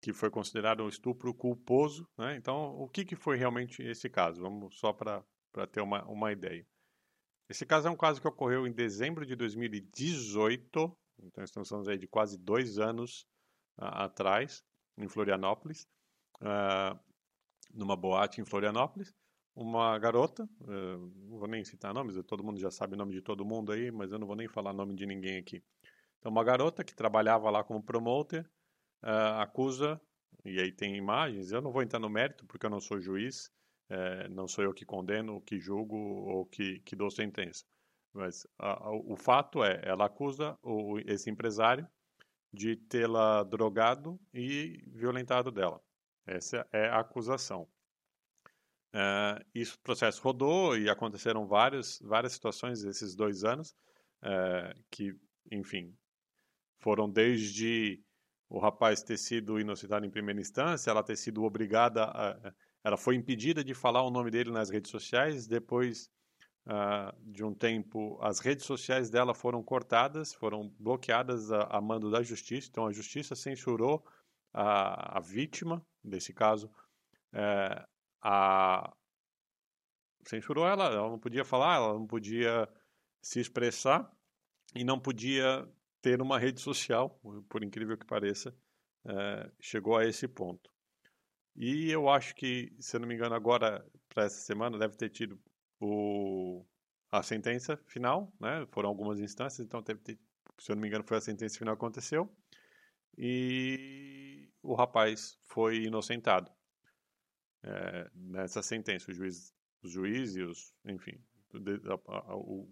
que 0.00 0.12
foi 0.12 0.28
considerado 0.30 0.82
um 0.82 0.88
estupro 0.88 1.32
culposo. 1.32 2.08
Né? 2.18 2.36
Então, 2.36 2.74
o 2.80 2.88
que, 2.88 3.04
que 3.04 3.14
foi 3.14 3.36
realmente 3.36 3.82
esse 3.82 4.10
caso? 4.10 4.42
Vamos 4.42 4.76
só 4.76 4.92
para 4.92 5.24
ter 5.70 5.80
uma, 5.80 6.04
uma 6.06 6.32
ideia. 6.32 6.66
Esse 7.48 7.66
caso 7.66 7.88
é 7.88 7.90
um 7.90 7.96
caso 7.96 8.20
que 8.20 8.28
ocorreu 8.28 8.66
em 8.66 8.72
dezembro 8.72 9.26
de 9.26 9.36
2018, 9.36 10.96
então 11.24 11.44
estamos 11.44 11.68
falando 11.68 11.90
aí 11.90 11.98
de 11.98 12.06
quase 12.06 12.38
dois 12.38 12.78
anos 12.78 13.26
uh, 13.78 14.04
atrás, 14.04 14.64
em 14.96 15.08
Florianópolis, 15.08 15.86
uh, 16.40 16.98
numa 17.72 17.96
boate 17.96 18.40
em 18.40 18.44
Florianópolis. 18.44 19.14
Uma 19.54 19.98
garota, 19.98 20.44
uh, 20.62 21.12
não 21.28 21.38
vou 21.38 21.48
nem 21.48 21.64
citar 21.64 21.92
nomes, 21.92 22.16
todo 22.24 22.44
mundo 22.44 22.58
já 22.58 22.70
sabe 22.70 22.94
o 22.94 22.98
nome 22.98 23.12
de 23.12 23.20
todo 23.20 23.44
mundo 23.44 23.72
aí, 23.72 23.90
mas 23.90 24.12
eu 24.12 24.18
não 24.18 24.26
vou 24.26 24.36
nem 24.36 24.48
falar 24.48 24.72
nome 24.72 24.94
de 24.94 25.04
ninguém 25.04 25.38
aqui. 25.38 25.62
Então, 26.18 26.30
uma 26.30 26.44
garota 26.44 26.84
que 26.84 26.94
trabalhava 26.94 27.50
lá 27.50 27.62
como 27.64 27.82
promoter 27.82 28.48
acusa, 29.40 30.00
e 30.44 30.60
aí 30.60 30.70
tem 30.70 30.96
imagens, 30.96 31.50
eu 31.50 31.60
não 31.60 31.72
vou 31.72 31.82
entrar 31.82 31.98
no 31.98 32.08
mérito 32.08 32.46
porque 32.46 32.64
eu 32.64 32.70
não 32.70 32.80
sou 32.80 33.00
juiz, 33.00 33.50
é, 33.88 34.28
não 34.28 34.48
sou 34.48 34.64
eu 34.64 34.72
que 34.72 34.84
condeno, 34.84 35.40
que 35.40 35.58
julgo 35.58 35.96
ou 35.96 36.46
que, 36.46 36.80
que 36.80 36.96
dou 36.96 37.10
sentença. 37.10 37.64
Mas 38.12 38.46
a, 38.58 38.88
a, 38.88 38.90
o 38.92 39.16
fato 39.16 39.64
é, 39.64 39.80
ela 39.84 40.06
acusa 40.06 40.58
o, 40.62 40.98
esse 41.00 41.30
empresário 41.30 41.86
de 42.52 42.76
tê-la 42.76 43.42
drogado 43.44 44.20
e 44.32 44.82
violentado 44.88 45.50
dela. 45.50 45.80
Essa 46.26 46.66
é 46.72 46.88
a 46.88 47.00
acusação. 47.00 47.68
É, 48.94 49.44
isso, 49.54 49.78
processo 49.80 50.22
rodou 50.22 50.76
e 50.76 50.88
aconteceram 50.88 51.46
várias, 51.46 51.98
várias 52.02 52.34
situações 52.34 52.84
nesses 52.84 53.16
dois 53.16 53.42
anos 53.42 53.74
é, 54.22 54.74
que, 54.90 55.16
enfim, 55.50 55.96
foram 56.78 57.08
desde 57.08 58.02
o 58.50 58.58
rapaz 58.58 59.02
ter 59.02 59.16
sido 59.16 59.58
inocentado 59.58 60.04
em 60.04 60.10
primeira 60.10 60.40
instância, 60.40 60.90
ela 60.90 61.02
ter 61.02 61.16
sido 61.16 61.42
obrigada 61.42 62.04
a, 62.04 62.54
ela 62.84 62.96
foi 62.96 63.14
impedida 63.14 63.62
de 63.62 63.74
falar 63.74 64.02
o 64.02 64.10
nome 64.10 64.30
dele 64.30 64.50
nas 64.50 64.70
redes 64.70 64.90
sociais. 64.90 65.46
Depois 65.46 66.10
uh, 66.66 67.32
de 67.32 67.44
um 67.44 67.54
tempo, 67.54 68.18
as 68.20 68.40
redes 68.40 68.64
sociais 68.64 69.08
dela 69.10 69.34
foram 69.34 69.62
cortadas, 69.62 70.34
foram 70.34 70.68
bloqueadas 70.78 71.52
a, 71.52 71.62
a 71.64 71.80
mando 71.80 72.10
da 72.10 72.22
justiça. 72.22 72.68
Então, 72.70 72.86
a 72.86 72.92
justiça 72.92 73.34
censurou 73.34 74.04
a, 74.52 75.18
a 75.18 75.20
vítima, 75.20 75.84
nesse 76.02 76.32
caso, 76.32 76.70
é, 77.32 77.86
a, 78.20 78.92
censurou 80.26 80.66
ela. 80.66 80.86
Ela 80.86 81.08
não 81.08 81.18
podia 81.18 81.44
falar, 81.44 81.76
ela 81.76 81.94
não 81.94 82.06
podia 82.06 82.68
se 83.20 83.40
expressar 83.40 84.10
e 84.74 84.84
não 84.84 84.98
podia 84.98 85.68
ter 86.00 86.20
uma 86.20 86.38
rede 86.38 86.60
social, 86.60 87.20
por 87.48 87.62
incrível 87.62 87.96
que 87.96 88.04
pareça, 88.04 88.54
é, 89.04 89.50
chegou 89.60 89.96
a 89.96 90.04
esse 90.04 90.26
ponto. 90.26 90.71
E 91.54 91.90
eu 91.90 92.08
acho 92.08 92.34
que, 92.34 92.72
se 92.80 92.96
eu 92.96 93.00
não 93.00 93.08
me 93.08 93.14
engano, 93.14 93.34
agora, 93.34 93.84
para 94.08 94.24
essa 94.24 94.40
semana, 94.40 94.78
deve 94.78 94.96
ter 94.96 95.10
tido 95.10 95.38
o, 95.80 96.64
a 97.10 97.22
sentença 97.22 97.76
final, 97.86 98.32
né? 98.40 98.66
Foram 98.70 98.88
algumas 98.88 99.20
instâncias, 99.20 99.66
então 99.66 99.82
ter, 99.82 99.98
se 100.58 100.70
eu 100.70 100.76
não 100.76 100.80
me 100.80 100.88
engano, 100.88 101.04
foi 101.04 101.18
a 101.18 101.20
sentença 101.20 101.58
final 101.58 101.76
que 101.76 101.84
aconteceu. 101.84 102.34
E 103.16 104.50
o 104.62 104.74
rapaz 104.74 105.38
foi 105.44 105.84
inocentado 105.84 106.50
é, 107.62 108.10
nessa 108.14 108.62
sentença. 108.62 109.10
O 109.10 109.14
juiz, 109.14 109.54
os 109.82 109.90
juízes 109.90 110.74
enfim, 110.84 111.22
o, 111.54 112.68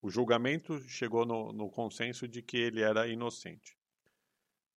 o 0.00 0.10
julgamento 0.10 0.80
chegou 0.88 1.26
no, 1.26 1.52
no, 1.52 1.70
consenso 1.70 2.26
de 2.26 2.42
que 2.42 2.56
ele 2.56 2.80
era 2.80 3.06
inocente. 3.06 3.78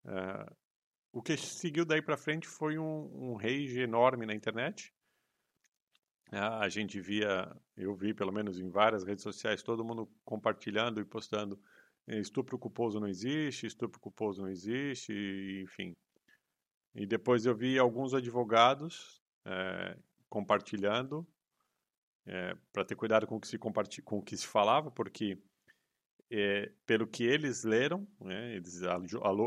É, 0.05 0.53
o 1.17 1.21
que 1.21 1.35
seguiu 1.35 1.83
daí 1.83 1.99
para 1.99 2.15
frente 2.15 2.47
foi 2.47 2.77
um, 2.77 3.31
um 3.31 3.35
rage 3.35 3.79
enorme 3.79 4.23
na 4.23 4.35
internet. 4.35 4.93
Ah, 6.31 6.59
a 6.59 6.69
gente 6.69 7.01
via, 7.01 7.51
eu 7.75 7.95
vi 7.95 8.13
pelo 8.13 8.31
menos 8.31 8.59
em 8.59 8.69
várias 8.69 9.03
redes 9.03 9.23
sociais, 9.23 9.63
todo 9.63 9.83
mundo 9.83 10.07
compartilhando 10.23 11.01
e 11.01 11.05
postando 11.05 11.59
estupro 12.07 12.59
culposo 12.59 12.99
não 12.99 13.07
existe, 13.07 13.65
estupro 13.65 13.99
culposo 13.99 14.43
não 14.43 14.49
existe, 14.49 15.11
enfim. 15.63 15.95
E 16.93 17.07
depois 17.07 17.47
eu 17.47 17.55
vi 17.55 17.79
alguns 17.79 18.13
advogados 18.13 19.19
é, 19.43 19.97
compartilhando, 20.29 21.27
é, 22.27 22.55
para 22.71 22.85
ter 22.85 22.95
cuidado 22.95 23.25
com 23.25 23.37
o 23.37 23.39
que 23.39 23.47
se 23.47 23.57
com 23.57 24.19
o 24.19 24.21
que 24.21 24.37
se 24.37 24.45
falava, 24.45 24.91
porque 24.91 25.41
é, 26.29 26.71
pelo 26.85 27.07
que 27.07 27.23
eles 27.23 27.63
leram, 27.63 28.05
né, 28.19 28.55
eles 28.55 28.81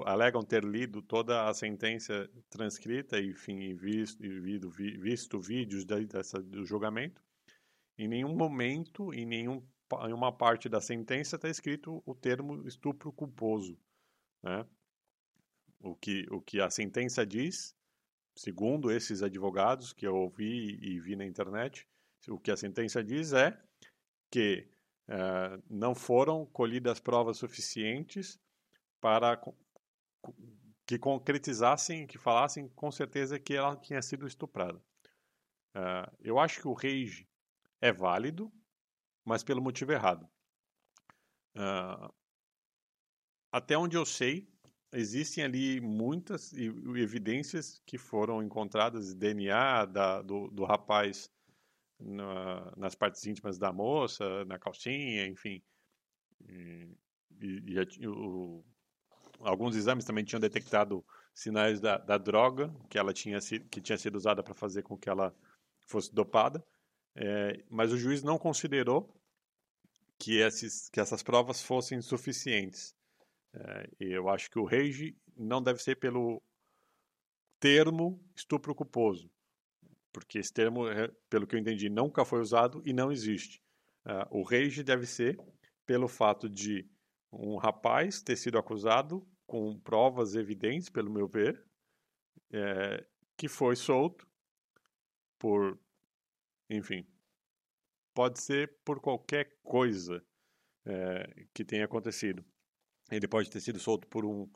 alegam 0.07 0.43
ter 0.43 0.65
lido 0.65 1.03
toda 1.03 1.49
a 1.49 1.55
sentença 1.55 2.29
transcrita 2.49 3.19
e, 3.19 3.31
enfim, 3.31 3.75
visto, 3.75 4.21
visto, 4.21 4.71
visto 4.71 5.41
vídeos 5.41 5.85
dessa, 5.85 6.43
do 6.43 6.65
julgamento. 6.65 7.23
Em 7.99 8.09
nenhum 8.09 8.35
momento, 8.35 9.13
em 9.13 9.27
nenhum, 9.27 9.63
em 10.09 10.13
uma 10.13 10.33
parte 10.33 10.69
da 10.69 10.81
sentença 10.81 11.37
está 11.37 11.49
escrito 11.49 12.03
o 12.07 12.15
termo 12.15 12.67
estupro 12.67 13.13
culposo. 13.13 13.79
Né? 14.43 14.67
O, 15.81 15.95
que, 15.95 16.27
o 16.31 16.41
que 16.41 16.61
a 16.61 16.71
sentença 16.71 17.27
diz, 17.27 17.77
segundo 18.35 18.91
esses 18.91 19.23
advogados 19.23 19.93
que 19.93 20.07
eu 20.07 20.15
ouvi 20.15 20.79
e 20.81 20.99
vi 20.99 21.15
na 21.15 21.27
internet, 21.27 21.87
o 22.27 22.39
que 22.39 22.51
a 22.51 22.57
sentença 22.57 23.05
diz 23.05 23.35
é 23.35 23.59
que 24.31 24.67
uh, 25.11 25.63
não 25.69 25.95
foram 25.95 26.47
colhidas 26.47 27.01
provas 27.01 27.37
suficientes 27.37 28.41
para 29.01 29.41
que 30.87 30.99
concretizassem, 30.99 32.07
que 32.07 32.19
falassem 32.19 32.69
com 32.69 32.91
certeza 32.91 33.39
que 33.39 33.55
ela 33.55 33.77
tinha 33.77 34.01
sido 34.01 34.27
estuprada. 34.27 34.79
Uh, 35.75 36.11
eu 36.21 36.39
acho 36.39 36.61
que 36.61 36.69
o 36.69 36.73
rage 36.73 37.29
é 37.81 37.93
válido, 37.93 38.53
mas 39.25 39.43
pelo 39.43 39.63
motivo 39.63 39.93
errado. 39.93 40.29
Uh, 41.57 42.13
até 43.53 43.77
onde 43.77 43.97
eu 43.97 44.07
sei, 44.07 44.49
existem 44.93 45.45
ali 45.45 45.81
muitas 45.81 46.53
evidências 46.53 47.81
que 47.87 47.99
foram 47.99 48.43
encontradas, 48.43 49.15
DNA 49.15 49.87
da, 49.87 50.23
do, 50.23 50.49
do 50.49 50.65
rapaz 50.65 51.31
na, 52.01 52.73
nas 52.77 52.95
partes 52.95 53.27
íntimas 53.27 53.59
da 53.59 53.73
moça, 53.73 54.45
na 54.47 54.59
calcinha, 54.59 55.27
enfim. 55.27 55.63
E, 56.49 56.97
e, 57.41 58.07
o, 58.07 58.65
alguns 59.41 59.77
exames 59.77 60.05
também 60.05 60.25
tinham 60.25 60.41
detectado 60.41 61.05
sinais 61.35 61.81
da, 61.81 61.99
da 61.99 62.19
droga 62.19 62.75
que 62.89 62.99
ela 62.99 63.13
tinha 63.13 63.39
que 63.71 63.81
tinha 63.81 63.99
sido 63.99 64.17
usada 64.17 64.43
para 64.43 64.55
fazer 64.55 64.83
com 64.83 64.97
que 64.97 65.09
ela 65.09 65.35
fosse 65.87 66.15
dopada, 66.15 66.65
é, 67.15 67.65
mas 67.69 67.93
o 67.93 67.97
juiz 67.97 68.23
não 68.23 68.39
considerou 68.39 69.15
que, 70.19 70.39
esses, 70.39 70.89
que 70.91 71.01
essas 71.01 71.23
provas 71.23 71.63
fossem 71.63 72.01
suficientes. 72.01 72.95
É, 73.53 73.91
eu 73.99 74.29
acho 74.29 74.51
que 74.51 74.59
o 74.59 74.65
rage 74.65 75.17
não 75.37 75.63
deve 75.63 75.83
ser 75.83 75.97
pelo 75.97 76.43
termo 77.59 78.23
estupro 78.37 78.75
culposo, 78.75 79.31
porque 80.13 80.39
esse 80.39 80.53
termo, 80.53 80.89
é, 80.89 81.09
pelo 81.29 81.47
que 81.47 81.55
eu 81.55 81.61
entendi, 81.61 81.89
nunca 81.89 82.25
foi 82.25 82.41
usado 82.41 82.83
e 82.85 82.93
não 82.93 83.11
existe. 83.13 83.63
Uh, 84.05 84.39
o 84.39 84.43
rage 84.43 84.83
deve 84.83 85.07
ser 85.07 85.39
pelo 85.87 86.09
fato 86.09 86.49
de 86.49 86.89
um 87.33 87.57
rapaz 87.57 88.23
ter 88.23 88.37
sido 88.37 88.59
acusado 88.59 89.27
com 89.47 89.79
provas 89.81 90.35
evidentes, 90.35 90.89
pelo 90.89 91.11
meu 91.11 91.27
ver, 91.27 91.65
é, 92.53 93.07
que 93.37 93.49
foi 93.49 93.77
solto 93.77 94.27
por, 95.39 95.79
enfim, 96.69 97.07
pode 98.15 98.41
ser 98.41 98.79
por 98.85 99.01
qualquer 99.01 99.59
coisa 99.63 100.25
é, 100.85 101.47
que 101.55 101.65
tenha 101.65 101.85
acontecido. 101.85 102.45
Ele 103.11 103.27
pode 103.27 103.51
ter 103.51 103.61
sido 103.61 103.79
solto 103.79 104.07
por 104.07 104.25
um 104.25 104.49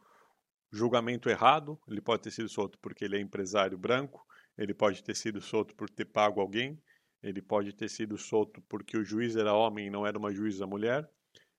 julgamento 0.70 1.28
errado, 1.28 1.80
ele 1.88 2.00
pode 2.00 2.22
ter 2.22 2.30
sido 2.30 2.48
solto 2.48 2.78
porque 2.78 3.04
ele 3.04 3.16
é 3.16 3.20
empresário 3.20 3.78
branco, 3.78 4.26
ele 4.56 4.74
pode 4.74 5.02
ter 5.02 5.14
sido 5.14 5.40
solto 5.40 5.74
por 5.74 5.90
ter 5.90 6.04
pago 6.04 6.40
alguém, 6.40 6.80
ele 7.22 7.40
pode 7.40 7.72
ter 7.72 7.88
sido 7.88 8.18
solto 8.18 8.60
porque 8.62 8.96
o 8.96 9.04
juiz 9.04 9.34
era 9.36 9.54
homem 9.54 9.86
e 9.86 9.90
não 9.90 10.06
era 10.06 10.18
uma 10.18 10.32
juíza 10.32 10.66
mulher. 10.66 11.10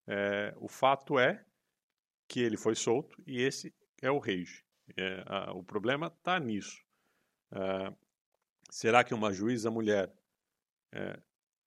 É, 0.07 0.53
o 0.57 0.67
fato 0.67 1.17
é 1.17 1.43
que 2.27 2.39
ele 2.39 2.57
foi 2.57 2.75
solto 2.75 3.21
e 3.25 3.41
esse 3.41 3.73
é 4.01 4.11
o 4.11 4.19
rage. 4.19 4.63
É, 4.95 5.23
a, 5.25 5.51
o 5.53 5.63
problema 5.63 6.07
está 6.07 6.39
nisso. 6.39 6.79
É, 7.51 7.95
será 8.69 9.03
que 9.03 9.13
uma 9.13 9.33
juíza 9.33 9.71
mulher 9.71 10.13
é, 10.93 11.19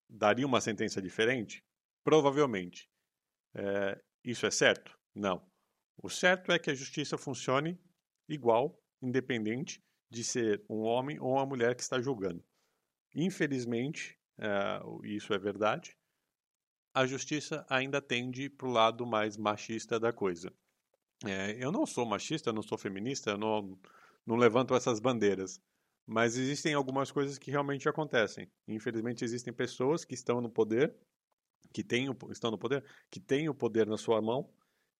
daria 0.08 0.46
uma 0.46 0.60
sentença 0.60 1.02
diferente? 1.02 1.64
Provavelmente. 2.04 2.88
É, 3.54 4.00
Isso 4.24 4.46
é 4.46 4.50
certo? 4.50 4.96
Não. 5.14 5.44
O 6.00 6.08
certo 6.08 6.52
é 6.52 6.58
que 6.58 6.70
a 6.70 6.74
justiça 6.74 7.18
funcione 7.18 7.76
igual, 8.28 8.80
independente 9.02 9.82
de 10.10 10.24
ser 10.24 10.64
um 10.68 10.80
homem 10.80 11.18
ou 11.20 11.32
uma 11.32 11.46
mulher 11.46 11.74
que 11.74 11.82
está 11.82 12.00
julgando. 12.00 12.44
Infelizmente, 13.14 14.18
uh, 14.38 15.04
isso 15.04 15.32
é 15.32 15.38
verdade, 15.38 15.96
a 16.94 17.06
justiça 17.06 17.64
ainda 17.68 18.00
tende 18.00 18.48
para 18.48 18.66
o 18.66 18.72
lado 18.72 19.06
mais 19.06 19.36
machista 19.36 20.00
da 20.00 20.12
coisa. 20.12 20.52
É, 21.24 21.56
eu 21.62 21.72
não 21.72 21.86
sou 21.86 22.06
machista, 22.06 22.52
não 22.52 22.62
sou 22.62 22.78
feminista, 22.78 23.36
não, 23.36 23.78
não 24.26 24.36
levanto 24.36 24.74
essas 24.74 25.00
bandeiras. 25.00 25.60
Mas 26.06 26.36
existem 26.36 26.74
algumas 26.74 27.10
coisas 27.10 27.38
que 27.38 27.50
realmente 27.50 27.88
acontecem. 27.88 28.50
Infelizmente, 28.66 29.24
existem 29.24 29.52
pessoas 29.52 30.04
que 30.04 30.14
estão 30.14 30.40
no 30.40 30.48
poder, 30.48 30.94
que 31.72 31.84
têm, 31.84 32.08
estão 32.30 32.50
no 32.50 32.58
poder, 32.58 32.84
que 33.10 33.20
têm 33.20 33.48
o 33.48 33.54
poder 33.54 33.86
na 33.86 33.98
sua 33.98 34.22
mão, 34.22 34.50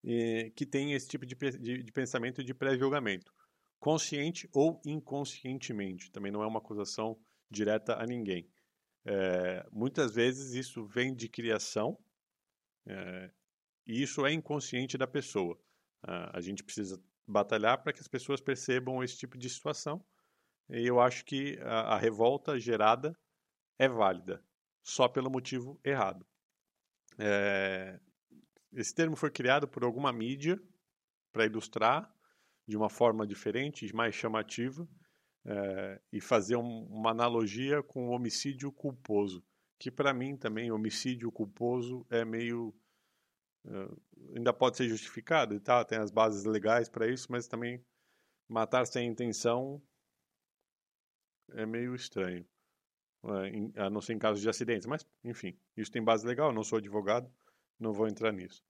e 0.04 0.52
que 0.54 0.66
têm 0.66 0.92
esse 0.92 1.08
tipo 1.08 1.24
de, 1.24 1.34
de, 1.34 1.82
de 1.82 1.92
pensamento 1.92 2.44
de 2.44 2.54
pré-julgamento. 2.54 3.32
Consciente 3.78 4.48
ou 4.52 4.80
inconscientemente. 4.84 6.10
Também 6.10 6.32
não 6.32 6.42
é 6.42 6.46
uma 6.46 6.58
acusação 6.58 7.18
direta 7.50 7.96
a 7.96 8.06
ninguém. 8.06 8.48
É, 9.04 9.66
muitas 9.72 10.14
vezes 10.14 10.54
isso 10.54 10.84
vem 10.84 11.14
de 11.14 11.28
criação 11.28 11.98
é, 12.86 13.30
e 13.86 14.02
isso 14.02 14.26
é 14.26 14.32
inconsciente 14.32 14.98
da 14.98 15.06
pessoa. 15.06 15.58
a 16.02 16.40
gente 16.40 16.62
precisa 16.62 17.02
batalhar 17.26 17.82
para 17.82 17.92
que 17.92 18.00
as 18.00 18.08
pessoas 18.08 18.40
percebam 18.40 19.02
esse 19.02 19.16
tipo 19.16 19.36
de 19.36 19.48
situação. 19.48 20.04
E 20.70 20.86
eu 20.86 21.00
acho 21.00 21.24
que 21.24 21.58
a, 21.62 21.94
a 21.94 21.98
revolta 21.98 22.58
gerada 22.58 23.16
é 23.78 23.88
válida, 23.88 24.42
só 24.82 25.08
pelo 25.08 25.30
motivo 25.30 25.80
errado. 25.84 26.26
É, 27.18 27.98
esse 28.72 28.94
termo 28.94 29.16
foi 29.16 29.30
criado 29.30 29.66
por 29.66 29.82
alguma 29.84 30.12
mídia 30.12 30.60
para 31.32 31.46
ilustrar 31.46 32.12
de 32.68 32.76
uma 32.76 32.90
forma 32.90 33.26
diferente, 33.26 33.90
mais 33.94 34.14
chamativa, 34.14 34.86
é, 35.46 36.00
e 36.12 36.20
fazer 36.20 36.56
um, 36.56 36.84
uma 36.90 37.10
analogia 37.10 37.82
com 37.82 38.08
o 38.08 38.10
homicídio 38.10 38.70
culposo, 38.70 39.42
que 39.78 39.90
para 39.90 40.12
mim 40.12 40.36
também 40.36 40.70
homicídio 40.70 41.32
culposo 41.32 42.06
é 42.10 42.26
meio 42.26 42.74
uh, 43.64 44.02
ainda 44.36 44.52
pode 44.52 44.76
ser 44.76 44.86
justificado 44.86 45.54
e 45.54 45.60
tal, 45.60 45.82
tem 45.84 45.98
as 45.98 46.10
bases 46.10 46.44
legais 46.44 46.90
para 46.90 47.08
isso, 47.08 47.28
mas 47.30 47.48
também 47.48 47.82
matar 48.46 48.86
sem 48.86 49.08
intenção 49.08 49.82
é 51.52 51.64
meio 51.64 51.94
estranho, 51.94 52.46
uh, 53.22 53.80
a 53.80 53.88
não 53.88 54.02
ser 54.02 54.12
em 54.12 54.18
casos 54.18 54.42
de 54.42 54.48
acidentes, 54.50 54.86
mas 54.86 55.06
enfim, 55.24 55.58
isso 55.74 55.90
tem 55.90 56.04
base 56.04 56.26
legal, 56.26 56.48
eu 56.48 56.54
não 56.54 56.64
sou 56.64 56.76
advogado, 56.76 57.32
não 57.80 57.94
vou 57.94 58.06
entrar 58.06 58.32
nisso. 58.32 58.62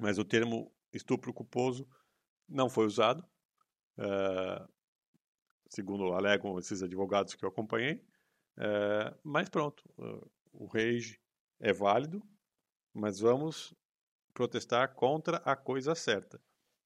Mas 0.00 0.18
o 0.18 0.24
termo 0.24 0.74
estupro 0.92 1.32
culposo 1.32 1.86
não 2.50 2.68
foi 2.68 2.86
usado, 2.86 3.24
uh, 3.98 4.68
segundo 5.68 6.12
alegam 6.12 6.58
esses 6.58 6.82
advogados 6.82 7.34
que 7.34 7.44
eu 7.44 7.48
acompanhei. 7.48 8.04
É, 8.58 9.14
mas 9.22 9.48
pronto, 9.48 9.82
o 10.52 10.66
rage 10.66 11.18
é 11.58 11.72
válido, 11.72 12.22
mas 12.92 13.20
vamos 13.20 13.74
protestar 14.34 14.94
contra 14.94 15.38
a 15.38 15.56
coisa 15.56 15.94
certa. 15.94 16.40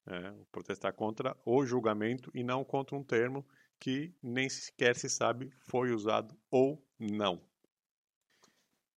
É, 0.06 0.34
protestar 0.52 0.92
contra 0.92 1.34
o 1.46 1.64
julgamento 1.64 2.30
e 2.34 2.44
não 2.44 2.62
contra 2.62 2.94
um 2.94 3.02
termo 3.02 3.44
que 3.80 4.14
nem 4.22 4.48
sequer 4.50 4.94
se 4.94 5.08
sabe 5.08 5.50
foi 5.60 5.92
usado 5.92 6.38
ou 6.50 6.86
não. 6.98 7.42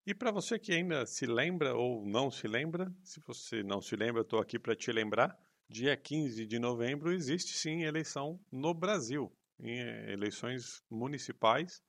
E 0.05 0.13
para 0.13 0.31
você 0.31 0.59
que 0.59 0.73
ainda 0.73 1.05
se 1.05 1.25
lembra 1.25 1.75
ou 1.75 2.05
não 2.05 2.29
se 2.29 2.47
lembra, 2.47 2.93
se 3.03 3.21
você 3.21 3.63
não 3.63 3.81
se 3.81 3.95
lembra, 3.95 4.21
estou 4.21 4.39
aqui 4.39 4.59
para 4.59 4.75
te 4.75 4.91
lembrar. 4.91 5.37
Dia 5.69 5.97
15 5.97 6.45
de 6.45 6.59
novembro 6.59 7.11
existe 7.11 7.51
sim 7.53 7.83
eleição 7.83 8.39
no 8.49 8.73
Brasil 8.73 9.31
em 9.59 9.79
eh, 9.79 10.13
eleições 10.13 10.81
municipais. 10.89 11.83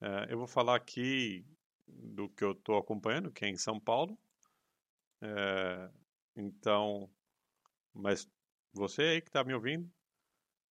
Eh, 0.00 0.26
eu 0.30 0.38
vou 0.38 0.46
falar 0.46 0.76
aqui 0.76 1.44
do 1.86 2.28
que 2.28 2.44
eu 2.44 2.52
estou 2.52 2.78
acompanhando, 2.78 3.32
que 3.32 3.44
é 3.44 3.48
em 3.48 3.56
São 3.56 3.80
Paulo. 3.80 4.16
Eh, 5.20 5.90
então, 6.36 7.10
mas 7.92 8.28
você 8.72 9.02
aí 9.02 9.20
que 9.20 9.30
está 9.30 9.42
me 9.42 9.52
ouvindo, 9.52 9.90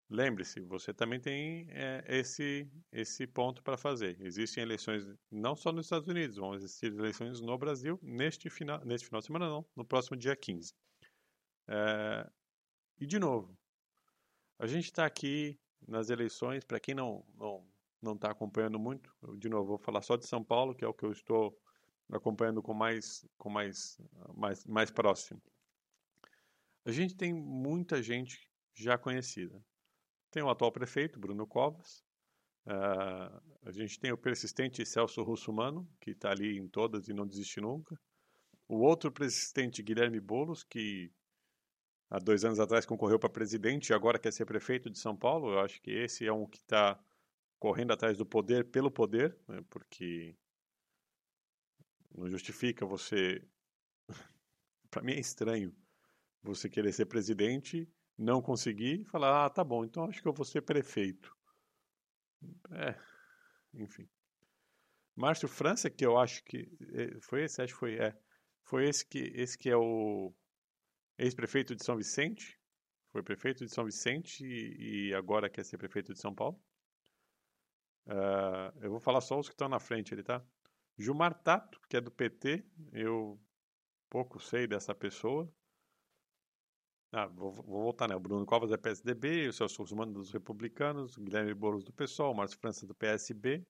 lembre-se, 0.09 0.61
você 0.61 0.93
também 0.93 1.19
tem 1.19 1.67
esse, 2.07 2.69
esse 2.93 3.27
ponto 3.27 3.61
para 3.61 3.77
fazer. 3.77 4.17
Existem 4.21 4.63
eleições 4.63 5.05
não 5.29 5.55
só 5.55 5.71
nos 5.71 5.85
Estados 5.85 6.07
Unidos, 6.07 6.37
vão 6.37 6.53
existir 6.55 6.93
eleições 6.93 7.41
no 7.41 7.57
Brasil 7.57 7.99
neste 8.01 8.49
final, 8.49 8.83
neste 8.85 9.07
final 9.07 9.19
de 9.19 9.27
semana, 9.27 9.49
não, 9.49 9.65
no 9.75 9.85
próximo 9.85 10.17
dia 10.17 10.35
15. 10.35 10.73
É, 11.67 12.29
e 12.99 13.05
de 13.05 13.19
novo, 13.19 13.57
a 14.59 14.67
gente 14.67 14.85
está 14.85 15.05
aqui 15.05 15.59
nas 15.87 16.09
eleições, 16.09 16.63
para 16.63 16.79
quem 16.79 16.95
não 16.95 17.25
não 17.35 17.65
não 18.01 18.15
está 18.15 18.31
acompanhando 18.31 18.77
muito, 18.77 19.15
eu, 19.21 19.37
de 19.37 19.47
novo 19.47 19.65
vou 19.65 19.77
falar 19.77 20.01
só 20.01 20.17
de 20.17 20.27
São 20.27 20.43
Paulo, 20.43 20.75
que 20.75 20.83
é 20.83 20.87
o 20.87 20.93
que 20.93 21.05
eu 21.05 21.11
estou 21.11 21.57
acompanhando 22.11 22.61
com 22.61 22.73
mais 22.73 23.25
com 23.37 23.49
mais 23.49 23.97
mais 24.35 24.65
mais 24.65 24.91
próximo. 24.91 25.41
A 26.85 26.91
gente 26.91 27.15
tem 27.15 27.33
muita 27.33 28.03
gente 28.03 28.49
já 28.75 28.97
conhecida. 28.97 29.63
Tem 30.29 30.43
o 30.43 30.49
atual 30.49 30.71
prefeito 30.71 31.19
Bruno 31.19 31.47
Covas. 31.47 32.03
Uh, 32.65 33.41
a 33.63 33.71
gente 33.71 33.99
tem 33.99 34.11
o 34.11 34.17
persistente 34.17 34.85
Celso 34.85 35.21
Russumano, 35.23 35.87
que 36.01 36.11
está 36.11 36.31
ali 36.31 36.57
em 36.57 36.67
todas 36.67 37.07
e 37.07 37.13
não 37.13 37.25
desiste 37.25 37.61
nunca. 37.61 37.97
O 38.67 38.79
outro 38.79 39.11
persistente 39.11 39.83
Guilherme 39.83 40.19
Bolos, 40.19 40.63
que 40.63 41.11
há 42.13 42.19
dois 42.19 42.45
anos 42.45 42.59
atrás 42.59 42.85
concorreu 42.85 43.17
para 43.17 43.27
presidente 43.27 43.89
e 43.89 43.93
agora 43.93 44.19
quer 44.19 44.31
ser 44.31 44.45
prefeito 44.45 44.87
de 44.87 44.99
São 44.99 45.17
Paulo. 45.17 45.53
Eu 45.53 45.59
acho 45.59 45.81
que 45.81 45.89
esse 45.89 46.27
é 46.27 46.31
um 46.31 46.45
que 46.45 46.57
está 46.57 47.03
correndo 47.57 47.91
atrás 47.91 48.15
do 48.15 48.25
poder 48.25 48.69
pelo 48.69 48.91
poder, 48.91 49.35
né, 49.47 49.63
porque 49.67 50.37
não 52.13 52.29
justifica 52.29 52.85
você. 52.85 53.43
para 54.91 55.01
mim 55.01 55.13
é 55.13 55.19
estranho 55.19 55.75
você 56.43 56.69
querer 56.69 56.93
ser 56.93 57.07
presidente, 57.07 57.91
não 58.15 58.43
conseguir 58.43 59.01
e 59.01 59.05
falar: 59.05 59.45
ah, 59.45 59.49
tá 59.49 59.63
bom, 59.63 59.83
então 59.83 60.05
acho 60.05 60.21
que 60.21 60.27
eu 60.27 60.33
vou 60.33 60.45
ser 60.45 60.61
prefeito. 60.61 61.35
É, 62.69 62.95
enfim. 63.73 64.07
Márcio 65.15 65.47
França, 65.47 65.89
que 65.89 66.05
eu 66.05 66.19
acho 66.19 66.43
que. 66.43 66.69
Eh, 66.93 67.19
foi 67.21 67.43
esse? 67.45 67.59
Acho 67.61 67.73
que 67.73 67.79
foi. 67.79 67.95
É. 67.95 68.15
Foi 68.65 68.87
esse 68.87 69.05
que, 69.05 69.19
esse 69.35 69.57
que 69.57 69.69
é 69.69 69.75
o 69.75 70.33
ex-prefeito 71.17 71.75
de 71.75 71.83
São 71.83 71.95
Vicente, 71.95 72.59
foi 73.11 73.21
prefeito 73.21 73.63
de 73.65 73.71
São 73.71 73.85
Vicente 73.85 74.43
e, 74.43 75.13
agora 75.13 75.49
quer 75.49 75.63
ser 75.63 75.77
prefeito 75.77 76.13
de 76.13 76.19
São 76.19 76.33
Paulo. 76.33 76.59
Uh, 78.07 78.73
eu 78.81 78.89
vou 78.89 78.99
falar 78.99 79.21
só 79.21 79.39
os 79.39 79.47
que 79.47 79.53
estão 79.53 79.69
na 79.69 79.79
frente 79.79 80.13
ele, 80.13 80.23
tá? 80.23 80.43
Gilmar 80.97 81.33
Tato, 81.41 81.79
que 81.87 81.97
é 81.97 82.01
do 82.01 82.11
PT, 82.11 82.65
eu 82.91 83.39
pouco 84.09 84.39
sei 84.39 84.67
dessa 84.67 84.93
pessoa. 84.93 85.51
Ah, 87.11 87.27
vou, 87.27 87.51
vou, 87.51 87.83
voltar, 87.83 88.09
né? 88.09 88.15
O 88.15 88.19
Bruno 88.19 88.45
Covas 88.45 88.71
é 88.71 88.77
PSDB, 88.77 89.47
o 89.47 89.53
Celso 89.53 89.81
Russomano 89.83 90.13
dos 90.13 90.31
Republicanos, 90.31 91.15
Guilherme 91.15 91.53
Boulos 91.53 91.83
do 91.83 91.93
PSOL, 91.93 92.31
o 92.31 92.35
Márcio 92.35 92.59
França 92.59 92.87
do 92.87 92.95
PSB, 92.95 93.63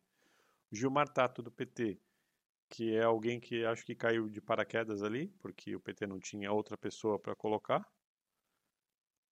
Gilmar 0.71 1.09
Tato 1.09 1.43
do 1.43 1.51
PT, 1.51 1.99
que 2.73 2.95
é 2.95 3.03
alguém 3.03 3.39
que 3.39 3.63
acho 3.65 3.85
que 3.85 3.93
caiu 3.93 4.27
de 4.27 4.41
paraquedas 4.41 5.03
ali, 5.03 5.27
porque 5.39 5.75
o 5.75 5.79
PT 5.79 6.07
não 6.07 6.19
tinha 6.19 6.51
outra 6.51 6.75
pessoa 6.75 7.19
para 7.19 7.35
colocar. 7.35 7.87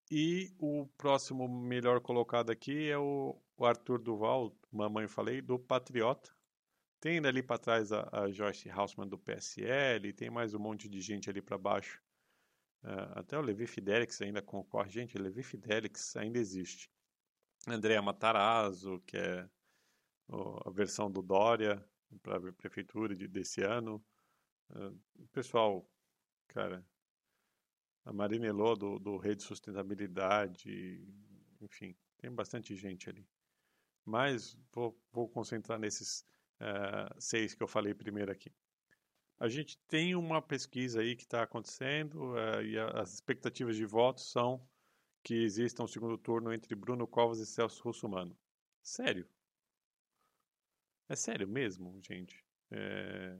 E 0.08 0.54
o 0.60 0.86
próximo 0.96 1.48
melhor 1.48 2.00
colocado 2.00 2.50
aqui 2.50 2.88
é 2.88 2.96
o, 2.96 3.36
Arthur 3.58 4.00
Duval, 4.00 4.56
mamãe 4.70 5.08
falei, 5.08 5.42
do 5.42 5.58
Patriota. 5.58 6.32
Tem 7.00 7.18
ali 7.18 7.42
para 7.42 7.58
trás 7.58 7.90
a, 7.90 8.08
a, 8.12 8.30
Joyce 8.30 8.70
Hausmann 8.70 9.08
do 9.08 9.18
PSL, 9.18 10.12
tem 10.12 10.30
mais 10.30 10.54
um 10.54 10.60
monte 10.60 10.88
de 10.88 11.00
gente 11.00 11.28
ali 11.28 11.42
para 11.42 11.58
baixo. 11.58 12.00
Uh, 12.84 13.18
até 13.18 13.36
o 13.36 13.42
Levi 13.42 13.66
Fidelix 13.66 14.22
ainda 14.22 14.40
concorre. 14.40 14.88
Gente, 14.88 15.18
Levi 15.18 15.42
Fidelix 15.42 16.14
ainda 16.14 16.38
existe. 16.38 16.88
Andréa 17.66 18.00
Matarazzo, 18.00 19.00
que 19.04 19.16
é 19.16 19.48
a 20.64 20.70
versão 20.70 21.10
do 21.10 21.22
Dória, 21.22 21.84
para 22.18 22.48
a 22.48 22.52
prefeitura 22.52 23.14
de, 23.14 23.26
desse 23.28 23.62
ano. 23.62 24.04
Uh, 24.70 24.98
pessoal, 25.32 25.88
cara, 26.48 26.84
a 28.04 28.12
Marina 28.12 28.46
Elô 28.46 28.74
do, 28.74 28.98
do 28.98 29.16
Rede 29.16 29.42
Sustentabilidade, 29.42 31.06
enfim, 31.60 31.96
tem 32.18 32.30
bastante 32.30 32.74
gente 32.74 33.08
ali. 33.08 33.26
Mas 34.04 34.58
vou, 34.72 34.98
vou 35.12 35.28
concentrar 35.28 35.78
nesses 35.78 36.26
uh, 36.60 37.20
seis 37.20 37.54
que 37.54 37.62
eu 37.62 37.68
falei 37.68 37.94
primeiro 37.94 38.32
aqui. 38.32 38.52
A 39.38 39.48
gente 39.48 39.78
tem 39.88 40.14
uma 40.14 40.40
pesquisa 40.40 41.00
aí 41.00 41.16
que 41.16 41.22
está 41.22 41.42
acontecendo 41.42 42.32
uh, 42.32 42.62
e 42.62 42.78
as 42.78 43.14
expectativas 43.14 43.76
de 43.76 43.84
votos 43.84 44.30
são 44.30 44.64
que 45.22 45.34
exista 45.34 45.82
um 45.82 45.86
segundo 45.86 46.18
turno 46.18 46.52
entre 46.52 46.74
Bruno 46.74 47.06
Covas 47.06 47.38
e 47.38 47.46
Celso 47.46 47.82
Russumano. 47.84 48.36
Sério? 48.82 49.28
É 51.12 51.14
sério 51.14 51.46
mesmo, 51.46 52.00
gente. 52.00 52.42
É... 52.70 53.36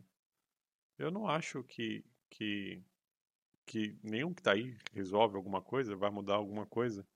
Eu 0.99 1.11
não 1.11 1.27
acho 1.27 1.65
que, 1.65 2.05
que 2.29 2.85
que 3.65 3.97
nenhum 4.03 4.35
que 4.35 4.43
está 4.43 4.53
aí 4.53 4.77
resolve 4.93 5.37
alguma 5.37 5.63
coisa, 5.63 5.97
vai 5.97 6.11
mudar 6.11 6.35
alguma 6.35 6.67
coisa. 6.67 7.07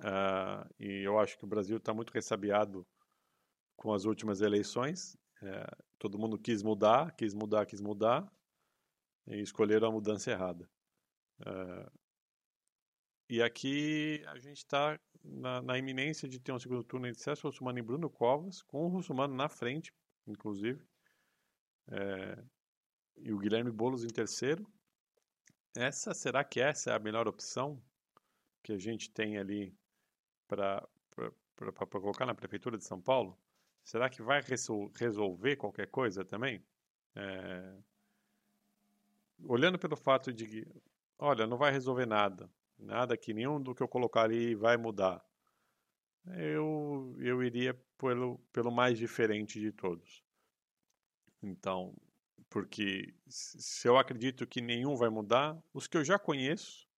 Uh, 0.00 0.74
e 0.80 1.02
eu 1.04 1.20
acho 1.20 1.38
que 1.38 1.44
o 1.44 1.48
Brasil 1.48 1.76
está 1.76 1.94
muito 1.94 2.10
ressabiado 2.10 2.84
com 3.76 3.92
as 3.92 4.04
últimas 4.04 4.40
eleições. 4.40 5.16
É, 5.40 5.70
todo 6.00 6.18
mundo 6.18 6.36
quis 6.36 6.60
mudar, 6.60 7.14
quis 7.14 7.32
mudar, 7.32 7.64
quis 7.64 7.80
mudar, 7.80 8.28
e 9.28 9.40
escolheram 9.40 9.86
a 9.86 9.92
mudança 9.92 10.32
errada. 10.32 10.68
Uh, 11.42 11.88
e 13.28 13.42
aqui 13.42 14.22
a 14.28 14.38
gente 14.38 14.58
está 14.58 14.98
na, 15.22 15.60
na, 15.60 15.78
iminência 15.78 16.28
de 16.28 16.40
ter 16.40 16.52
um 16.52 16.58
segundo 16.58 16.82
turno 16.82 17.06
entre 17.06 17.22
Celso 17.22 17.46
Russumano 17.46 17.78
e 17.78 17.82
Bruno 17.82 18.08
Covas, 18.08 18.62
com 18.62 18.86
o 18.86 18.88
Russumano 18.88 19.34
na 19.34 19.48
frente, 19.48 19.92
inclusive, 20.26 20.82
é, 21.88 22.42
e 23.18 23.32
o 23.32 23.38
Guilherme 23.38 23.70
Boulos 23.70 24.04
em 24.04 24.08
terceiro. 24.08 24.66
Essa, 25.76 26.14
será 26.14 26.42
que 26.42 26.60
essa 26.60 26.90
é 26.90 26.94
a 26.94 26.98
melhor 26.98 27.28
opção 27.28 27.82
que 28.62 28.72
a 28.72 28.78
gente 28.78 29.10
tem 29.10 29.36
ali 29.36 29.76
para 30.46 30.88
colocar 31.90 32.24
na 32.24 32.34
Prefeitura 32.34 32.78
de 32.78 32.84
São 32.84 33.00
Paulo? 33.00 33.38
Será 33.84 34.08
que 34.08 34.22
vai 34.22 34.42
resolver 34.96 35.56
qualquer 35.56 35.88
coisa 35.88 36.24
também? 36.24 36.64
É... 37.14 37.76
Olhando 39.44 39.78
pelo 39.78 39.96
fato 39.96 40.32
de 40.32 40.46
que, 40.46 40.66
olha, 41.18 41.46
não 41.46 41.56
vai 41.56 41.70
resolver 41.70 42.06
nada, 42.06 42.50
nada 42.78 43.16
que 43.16 43.34
nenhum 43.34 43.60
do 43.60 43.74
que 43.74 43.82
eu 43.82 43.88
colocar 43.88 44.22
ali 44.22 44.54
vai 44.54 44.76
mudar, 44.76 45.24
eu, 46.36 47.14
eu 47.18 47.42
iria 47.42 47.74
pelo, 47.96 48.38
pelo 48.52 48.70
mais 48.70 48.98
diferente 48.98 49.60
de 49.60 49.72
todos. 49.72 50.22
Então, 51.42 51.94
porque 52.50 53.14
se 53.28 53.86
eu 53.86 53.96
acredito 53.96 54.46
que 54.46 54.60
nenhum 54.60 54.96
vai 54.96 55.08
mudar, 55.08 55.56
os 55.72 55.86
que 55.86 55.96
eu 55.96 56.04
já 56.04 56.18
conheço, 56.18 56.88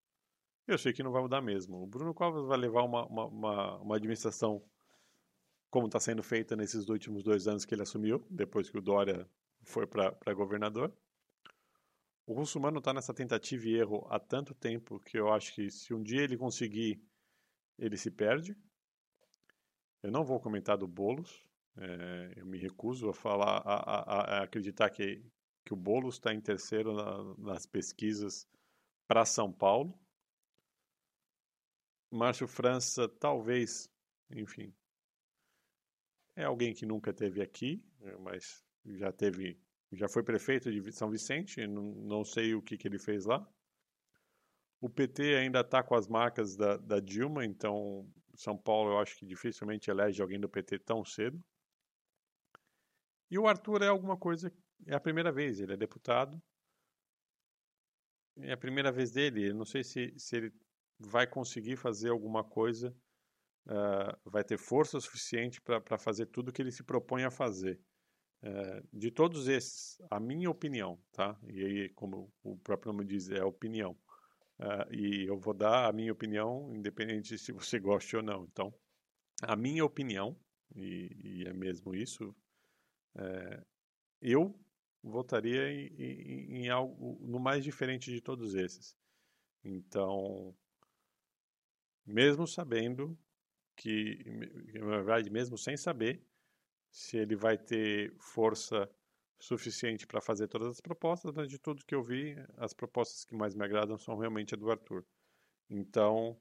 eu 0.66 0.78
sei 0.78 0.92
que 0.92 1.02
não 1.02 1.12
vai 1.12 1.22
mudar 1.22 1.40
mesmo. 1.40 1.82
O 1.82 1.86
Bruno 1.86 2.14
Covas 2.14 2.46
vai 2.46 2.56
levar 2.56 2.82
uma, 2.82 3.06
uma, 3.06 3.26
uma, 3.26 3.76
uma 3.78 3.96
administração 3.96 4.62
como 5.68 5.86
está 5.86 6.00
sendo 6.00 6.22
feita 6.22 6.56
nesses 6.56 6.88
últimos 6.88 7.22
dois 7.22 7.46
anos 7.46 7.64
que 7.64 7.74
ele 7.74 7.82
assumiu, 7.82 8.24
depois 8.28 8.68
que 8.68 8.78
o 8.78 8.82
Dória 8.82 9.28
foi 9.62 9.86
para 9.86 10.34
governador. 10.34 10.92
O 12.30 12.32
Russumano 12.32 12.78
está 12.78 12.94
nessa 12.94 13.12
tentativa 13.12 13.66
e 13.66 13.74
erro 13.74 14.06
há 14.08 14.16
tanto 14.20 14.54
tempo 14.54 15.00
que 15.00 15.18
eu 15.18 15.32
acho 15.32 15.52
que 15.52 15.68
se 15.68 15.92
um 15.92 16.00
dia 16.00 16.22
ele 16.22 16.38
conseguir, 16.38 17.02
ele 17.76 17.96
se 17.96 18.08
perde. 18.08 18.56
Eu 20.00 20.12
não 20.12 20.24
vou 20.24 20.38
comentar 20.38 20.78
do 20.78 20.86
Boulos, 20.86 21.44
é, 21.76 22.34
eu 22.36 22.46
me 22.46 22.56
recuso 22.56 23.08
a 23.08 23.12
falar, 23.12 23.56
a, 23.66 23.74
a, 23.74 24.38
a 24.38 24.42
acreditar 24.44 24.90
que, 24.90 25.28
que 25.64 25.74
o 25.74 25.76
Boulos 25.76 26.14
está 26.14 26.32
em 26.32 26.40
terceiro 26.40 26.92
na, 26.92 27.34
nas 27.36 27.66
pesquisas 27.66 28.46
para 29.08 29.24
São 29.24 29.52
Paulo. 29.52 29.92
Márcio 32.12 32.46
França, 32.46 33.08
talvez, 33.08 33.90
enfim, 34.30 34.72
é 36.36 36.44
alguém 36.44 36.72
que 36.72 36.86
nunca 36.86 37.12
teve 37.12 37.42
aqui, 37.42 37.84
né, 37.98 38.16
mas 38.20 38.64
já 38.86 39.10
teve, 39.10 39.60
já 39.92 40.08
foi 40.08 40.22
prefeito 40.22 40.70
de 40.70 40.92
São 40.92 41.10
Vicente, 41.10 41.66
não, 41.66 41.82
não 41.82 42.24
sei 42.24 42.54
o 42.54 42.62
que, 42.62 42.76
que 42.76 42.86
ele 42.86 42.98
fez 42.98 43.24
lá. 43.24 43.46
O 44.80 44.88
PT 44.88 45.36
ainda 45.36 45.60
está 45.60 45.82
com 45.82 45.94
as 45.94 46.08
marcas 46.08 46.56
da, 46.56 46.76
da 46.76 47.00
Dilma, 47.00 47.44
então 47.44 48.08
São 48.34 48.56
Paulo 48.56 48.92
eu 48.92 48.98
acho 48.98 49.16
que 49.16 49.26
dificilmente 49.26 49.90
elege 49.90 50.22
alguém 50.22 50.40
do 50.40 50.48
PT 50.48 50.78
tão 50.80 51.04
cedo. 51.04 51.42
E 53.30 53.38
o 53.38 53.46
Arthur 53.46 53.82
é 53.82 53.88
alguma 53.88 54.16
coisa, 54.16 54.52
é 54.86 54.94
a 54.94 55.00
primeira 55.00 55.30
vez, 55.30 55.60
ele 55.60 55.74
é 55.74 55.76
deputado. 55.76 56.40
É 58.38 58.52
a 58.52 58.56
primeira 58.56 58.90
vez 58.90 59.10
dele, 59.10 59.52
não 59.52 59.66
sei 59.66 59.84
se, 59.84 60.14
se 60.16 60.36
ele 60.36 60.52
vai 60.98 61.26
conseguir 61.26 61.76
fazer 61.76 62.10
alguma 62.10 62.42
coisa 62.42 62.96
uh, 63.66 64.30
vai 64.30 64.44
ter 64.44 64.58
força 64.58 65.00
suficiente 65.00 65.60
para 65.60 65.98
fazer 65.98 66.26
tudo 66.26 66.48
o 66.48 66.52
que 66.52 66.62
ele 66.62 66.72
se 66.72 66.82
propõe 66.82 67.24
a 67.24 67.30
fazer. 67.30 67.80
Uh, 68.42 68.86
de 68.92 69.10
todos 69.10 69.48
esses, 69.48 70.00
a 70.10 70.18
minha 70.18 70.50
opinião, 70.50 70.98
tá? 71.12 71.38
E 71.46 71.62
aí, 71.62 71.88
como 71.90 72.32
o 72.42 72.56
próprio 72.56 72.92
nome 72.92 73.04
diz, 73.04 73.30
é 73.30 73.44
opinião. 73.44 73.92
Uh, 74.58 74.94
e 74.94 75.24
eu 75.26 75.38
vou 75.38 75.52
dar 75.52 75.88
a 75.88 75.92
minha 75.92 76.12
opinião, 76.12 76.74
independente 76.74 77.36
se 77.38 77.52
você 77.52 77.78
gosta 77.80 78.16
ou 78.16 78.22
não. 78.22 78.44
Então, 78.44 78.72
a 79.42 79.56
minha 79.56 79.84
opinião, 79.84 80.36
e, 80.74 81.42
e 81.42 81.46
é 81.46 81.52
mesmo 81.52 81.94
isso, 81.94 82.34
é, 83.16 83.62
eu 84.20 84.58
votaria 85.02 85.72
em, 85.72 85.86
em, 85.98 86.56
em, 86.58 86.68
algo 86.68 87.18
no 87.22 87.38
mais 87.38 87.64
diferente 87.64 88.10
de 88.10 88.20
todos 88.20 88.54
esses. 88.54 88.94
Então, 89.64 90.54
mesmo 92.06 92.46
sabendo 92.46 93.18
que, 93.76 94.22
na 94.74 94.98
verdade, 94.98 95.30
mesmo 95.30 95.56
sem 95.56 95.76
saber 95.76 96.22
se 96.90 97.16
ele 97.16 97.36
vai 97.36 97.56
ter 97.56 98.14
força 98.18 98.90
suficiente 99.38 100.06
para 100.06 100.20
fazer 100.20 100.48
todas 100.48 100.68
as 100.68 100.80
propostas, 100.80 101.32
mas 101.34 101.48
de 101.48 101.58
tudo 101.58 101.84
que 101.84 101.94
eu 101.94 102.02
vi, 102.02 102.36
as 102.58 102.74
propostas 102.74 103.24
que 103.24 103.34
mais 103.34 103.54
me 103.54 103.64
agradam 103.64 103.96
são 103.96 104.16
realmente 104.18 104.54
a 104.54 104.56
do 104.56 104.70
Arthur. 104.70 105.04
Então, 105.68 106.38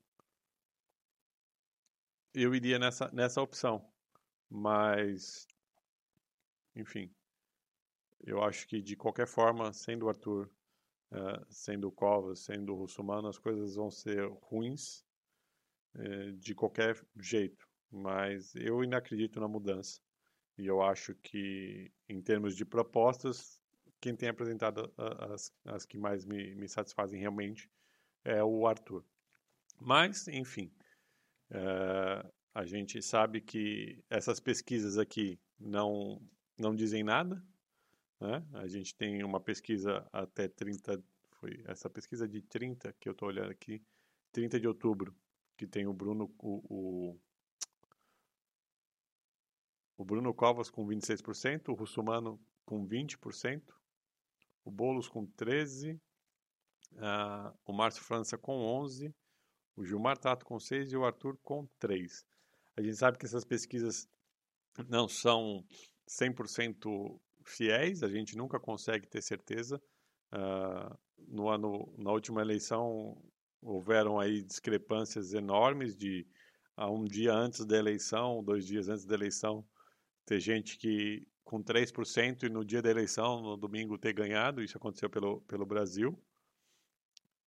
eu 2.33 2.53
iria 2.53 2.77
nessa, 2.77 3.09
nessa 3.11 3.41
opção. 3.41 3.89
Mas, 4.49 5.47
enfim, 6.75 7.13
eu 8.21 8.43
acho 8.43 8.67
que 8.67 8.81
de 8.81 8.95
qualquer 8.95 9.27
forma, 9.27 9.71
sendo 9.71 10.05
o 10.05 10.09
Arthur, 10.09 10.49
uh, 11.11 11.45
sendo 11.49 11.87
o 11.87 11.91
Covas, 11.91 12.39
sendo 12.39 12.73
o 12.73 12.77
Russumano, 12.77 13.27
as 13.27 13.37
coisas 13.37 13.75
vão 13.75 13.91
ser 13.91 14.27
ruins 14.41 15.05
é, 15.95 16.31
de 16.31 16.53
qualquer 16.53 16.99
jeito, 17.19 17.67
mas 17.91 18.55
eu 18.55 18.81
ainda 18.81 18.97
acredito 18.97 19.39
na 19.39 19.47
mudança. 19.47 19.99
E 20.59 20.67
eu 20.67 20.81
acho 20.81 21.15
que, 21.15 21.89
em 22.09 22.21
termos 22.21 22.53
de 22.53 22.65
propostas, 22.65 23.61
quem 24.01 24.13
tem 24.13 24.27
apresentado 24.27 24.93
as, 24.97 25.53
as 25.63 25.85
que 25.85 25.97
mais 25.97 26.25
me, 26.25 26.53
me 26.53 26.67
satisfazem 26.67 27.17
realmente 27.17 27.71
é 28.25 28.43
o 28.43 28.67
Arthur. 28.67 29.05
Mas, 29.79 30.27
enfim, 30.27 30.69
é, 31.49 32.29
a 32.53 32.65
gente 32.65 33.01
sabe 33.01 33.39
que 33.39 34.03
essas 34.09 34.41
pesquisas 34.41 34.97
aqui 34.97 35.39
não, 35.57 36.21
não 36.57 36.75
dizem 36.75 37.03
nada. 37.03 37.41
Né? 38.19 38.45
A 38.55 38.67
gente 38.67 38.93
tem 38.93 39.23
uma 39.23 39.39
pesquisa 39.39 40.05
até 40.11 40.49
30, 40.49 41.01
foi 41.39 41.63
essa 41.67 41.89
pesquisa 41.89 42.27
de 42.27 42.41
30 42.41 42.93
que 42.99 43.07
eu 43.07 43.13
estou 43.13 43.29
olhando 43.29 43.51
aqui, 43.51 43.81
30 44.33 44.59
de 44.59 44.67
outubro, 44.67 45.15
que 45.55 45.65
tem 45.65 45.87
o 45.87 45.93
Bruno, 45.93 46.29
o, 46.37 46.61
o, 46.69 47.19
o 49.99 50.05
Bruno 50.05 50.33
Covas 50.33 50.69
com 50.69 50.87
26%, 50.87 51.67
o 51.67 51.73
Russumano 51.73 52.39
com 52.65 52.87
20%, 52.87 53.61
o 54.63 54.71
Boulos 54.71 55.09
com 55.09 55.27
13%, 55.27 55.99
uh, 56.93 57.53
o 57.65 57.73
Márcio 57.73 58.01
França 58.01 58.37
com 58.37 58.59
11%, 58.81 59.13
o 59.75 59.83
Gilmar 59.83 60.17
Tato 60.17 60.45
com 60.45 60.55
6% 60.55 60.89
e 60.89 60.95
o 60.95 61.03
Arthur 61.03 61.37
com 61.43 61.67
3%. 61.81 62.23
A 62.77 62.81
gente 62.81 62.95
sabe 62.95 63.17
que 63.17 63.25
essas 63.25 63.43
pesquisas 63.43 64.07
não 64.87 65.05
são 65.09 65.65
100% 66.07 67.19
fiéis, 67.43 68.01
a 68.01 68.07
gente 68.07 68.37
nunca 68.37 68.57
consegue 68.57 69.05
ter 69.05 69.21
certeza. 69.21 69.81
Uh, 70.31 70.97
no 71.27 71.49
ano, 71.49 71.93
na 71.97 72.13
última 72.13 72.39
eleição, 72.39 73.21
houveram 73.61 74.17
aí 74.17 74.43
discrepâncias 74.43 75.33
enormes 75.33 75.93
de 75.93 76.25
a 76.77 76.89
um 76.89 77.03
dia 77.03 77.33
antes 77.33 77.65
da 77.65 77.77
eleição, 77.77 78.41
dois 78.41 78.65
dias 78.65 78.87
antes 78.87 79.03
da 79.03 79.13
eleição, 79.13 79.67
ter 80.29 80.39
gente 80.39 80.77
que 80.77 81.27
com 81.43 81.63
3% 81.63 82.43
e 82.43 82.49
no 82.49 82.63
dia 82.63 82.83
da 82.83 82.91
eleição, 82.91 83.41
no 83.41 83.57
domingo, 83.57 83.97
ter 83.97 84.13
ganhado. 84.13 84.61
Isso 84.61 84.77
aconteceu 84.77 85.09
pelo, 85.09 85.41
pelo 85.41 85.65
Brasil 85.65 86.15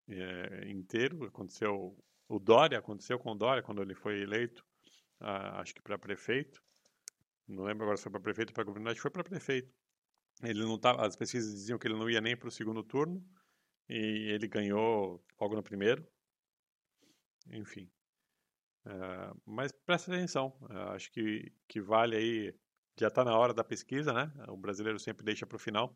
é, 0.08 0.68
inteiro. 0.68 1.24
Aconteceu 1.24 1.96
o 2.28 2.38
Dória, 2.40 2.76
aconteceu 2.78 3.20
com 3.20 3.30
o 3.30 3.34
Dória 3.36 3.62
quando 3.62 3.80
ele 3.80 3.94
foi 3.94 4.20
eleito, 4.20 4.66
ah, 5.20 5.60
acho 5.60 5.72
que 5.72 5.80
para 5.80 5.96
prefeito. 5.96 6.60
Não 7.46 7.62
lembro 7.62 7.84
agora 7.84 7.96
se 7.96 8.02
foi 8.02 8.10
para 8.10 8.20
prefeito 8.20 8.50
ou 8.50 8.54
para 8.54 8.64
governador, 8.64 8.90
acho 8.90 8.98
que 8.98 9.02
foi 9.02 9.10
para 9.10 9.22
prefeito. 9.24 9.72
Ele 10.42 10.60
não 10.60 10.78
tava, 10.78 11.06
as 11.06 11.14
pesquisas 11.14 11.52
diziam 11.52 11.78
que 11.78 11.86
ele 11.86 11.94
não 11.96 12.10
ia 12.10 12.20
nem 12.20 12.36
para 12.36 12.48
o 12.48 12.50
segundo 12.50 12.82
turno 12.82 13.24
e 13.88 14.32
ele 14.32 14.48
ganhou 14.48 15.24
logo 15.40 15.54
no 15.54 15.62
primeiro. 15.62 16.04
Enfim. 17.52 17.88
Uh, 18.84 19.40
mas 19.46 19.70
presta 19.70 20.12
atenção, 20.12 20.56
uh, 20.62 20.90
acho 20.94 21.12
que, 21.12 21.52
que 21.68 21.80
vale 21.80 22.16
aí. 22.16 22.61
Já 22.98 23.08
está 23.08 23.24
na 23.24 23.36
hora 23.36 23.54
da 23.54 23.64
pesquisa, 23.64 24.12
né? 24.12 24.32
O 24.48 24.56
brasileiro 24.56 24.98
sempre 24.98 25.24
deixa 25.24 25.46
para 25.46 25.56
o 25.56 25.58
final 25.58 25.94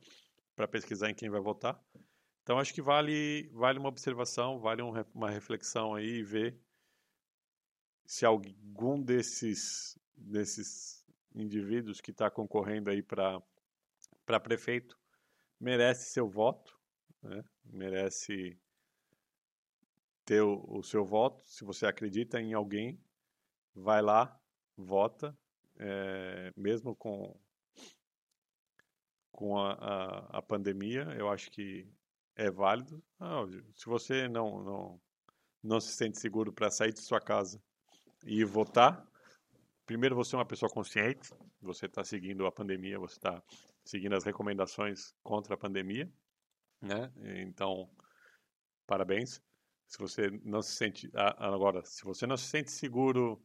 para 0.55 0.67
pesquisar 0.67 1.11
em 1.11 1.15
quem 1.15 1.29
vai 1.29 1.41
votar. 1.41 1.81
Então 2.43 2.59
acho 2.59 2.73
que 2.73 2.81
vale, 2.81 3.51
vale 3.53 3.79
uma 3.79 3.89
observação, 3.89 4.59
vale 4.59 4.83
um, 4.83 4.93
uma 5.15 5.31
reflexão 5.31 5.95
aí 5.95 6.19
e 6.19 6.23
ver 6.23 6.59
se 8.07 8.25
algum 8.25 9.03
desses, 9.03 9.99
desses 10.17 11.05
indivíduos 11.35 12.01
que 12.01 12.13
está 12.13 12.31
concorrendo 12.31 12.89
aí 12.89 13.03
para 13.03 14.41
prefeito 14.41 14.97
merece 15.61 16.11
seu 16.11 16.29
voto 16.29 16.77
né? 17.27 17.45
merece 17.65 18.59
ter 20.25 20.41
o, 20.43 20.65
o, 20.69 20.83
seu 20.83 21.05
voto. 21.05 21.43
Se 21.47 21.65
você 21.65 21.87
acredita 21.87 22.41
em 22.41 22.55
alguém, 22.55 23.01
vai 23.75 24.01
lá, 24.03 24.39
vota, 24.77 25.37
é, 25.79 26.53
mesmo 26.57 26.95
com, 26.97 27.39
com 29.33 29.59
a, 29.59 29.73
a, 29.73 30.39
a, 30.39 30.43
pandemia, 30.43 31.03
eu 31.19 31.29
acho 31.29 31.51
que 31.51 31.89
é 32.35 32.51
válido. 32.51 33.03
Ah, 33.21 33.45
se 33.75 33.87
você 33.87 34.29
não, 34.29 34.63
não, 34.63 35.01
não 35.63 35.81
se 35.81 35.93
sente 35.93 36.19
seguro 36.19 36.53
para 36.53 36.71
sair 36.71 36.93
de 36.93 37.01
sua 37.01 37.21
casa 37.21 37.63
e 38.25 38.45
votar, 38.45 39.07
primeiro 39.85 40.17
você 40.17 40.35
é 40.35 40.39
uma 40.39 40.47
pessoa 40.47 40.71
consciente, 40.71 41.31
você 41.61 41.87
está 41.87 42.03
seguindo 42.05 42.47
a 42.47 42.53
pandemia, 42.53 42.99
você 42.99 43.17
está 43.17 43.43
seguindo 43.85 44.15
as 44.15 44.25
recomendações 44.25 45.15
contra 45.23 45.55
a 45.55 45.59
pandemia, 45.59 46.11
né? 46.81 47.13
Então, 47.43 47.89
parabéns. 48.87 49.41
Se 49.87 49.99
você 49.99 50.31
não 50.43 50.63
se 50.63 50.75
sente 50.75 51.09
agora, 51.15 51.85
se 51.85 52.03
você 52.03 52.27
não 52.27 52.37
se 52.37 52.47
sente 52.47 52.73
seguro 52.73 53.41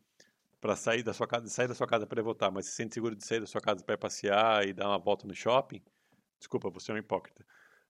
para 0.61 0.75
sair 0.75 1.01
da 1.01 1.13
sua 1.13 1.27
casa, 1.27 1.47
sair 1.49 1.67
da 1.67 1.73
sua 1.73 1.87
casa 1.87 2.05
para 2.05 2.21
votar, 2.21 2.51
mas 2.51 2.67
se 2.67 2.73
sente 2.73 2.93
seguro 2.93 3.15
de 3.15 3.25
sair 3.25 3.39
da 3.39 3.47
sua 3.47 3.59
casa 3.59 3.83
para 3.83 3.97
passear 3.97 4.65
e 4.67 4.73
dar 4.73 4.87
uma 4.87 4.99
volta 4.99 5.27
no 5.27 5.33
shopping, 5.33 5.83
desculpa, 6.37 6.69
você 6.69 6.91
é 6.91 6.95
um 6.95 6.97
hipócrita. 6.99 7.43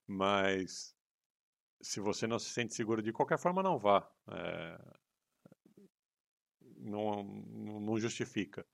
Mas 0.06 0.96
se 1.82 2.00
você 2.00 2.26
não 2.26 2.38
se 2.38 2.50
sente 2.50 2.74
seguro 2.74 3.02
de 3.02 3.12
qualquer 3.12 3.38
forma, 3.38 3.62
não 3.62 3.78
vá. 3.78 4.10
É, 4.28 4.78
não, 6.78 7.22
não 7.22 7.98
justifica 7.98 8.66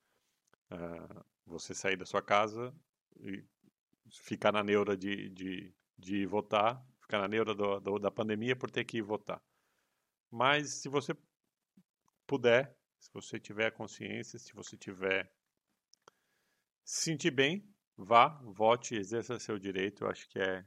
é, 0.71 0.77
você 1.45 1.75
sair 1.75 1.97
da 1.97 2.07
sua 2.07 2.23
casa 2.23 2.73
e 3.21 3.45
ficar 4.11 4.53
na 4.53 4.63
neura 4.63 4.97
de, 4.97 5.29
de, 5.31 5.75
de 5.99 6.25
votar, 6.25 6.87
ficar 7.01 7.19
na 7.19 7.29
neura 7.29 7.53
do, 7.53 7.81
do, 7.81 7.99
da 7.99 8.13
pandemia 8.13 8.55
por 8.55 8.71
ter 8.71 8.85
que 8.85 9.03
votar. 9.03 9.43
Mas 10.31 10.83
se 10.83 10.89
você 10.89 11.17
puder, 12.27 12.78
se 12.99 13.11
você 13.13 13.39
tiver 13.39 13.71
consciência, 13.73 14.39
se 14.39 14.53
você 14.53 14.77
tiver 14.77 15.33
se 16.85 17.03
sentir 17.05 17.31
bem, 17.31 17.69
vá, 17.97 18.29
vote, 18.43 18.95
exerça 18.95 19.39
seu 19.39 19.59
direito. 19.59 20.05
Eu 20.05 20.11
acho 20.11 20.29
que 20.29 20.39
é 20.39 20.65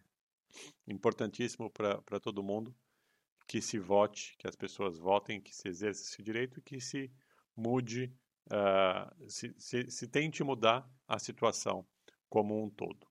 importantíssimo 0.87 1.69
para 1.69 2.19
todo 2.19 2.43
mundo 2.43 2.75
que 3.47 3.61
se 3.61 3.79
vote, 3.79 4.35
que 4.37 4.47
as 4.47 4.55
pessoas 4.55 4.97
votem, 4.97 5.41
que 5.41 5.53
se 5.53 5.67
exerça 5.67 6.01
esse 6.03 6.23
direito 6.23 6.61
que 6.61 6.79
se 6.79 7.11
mude, 7.55 8.13
uh, 8.47 9.29
se, 9.29 9.53
se, 9.57 9.89
se 9.89 10.07
tente 10.07 10.43
mudar 10.43 10.89
a 11.07 11.19
situação 11.19 11.85
como 12.29 12.63
um 12.63 12.69
todo. 12.69 13.05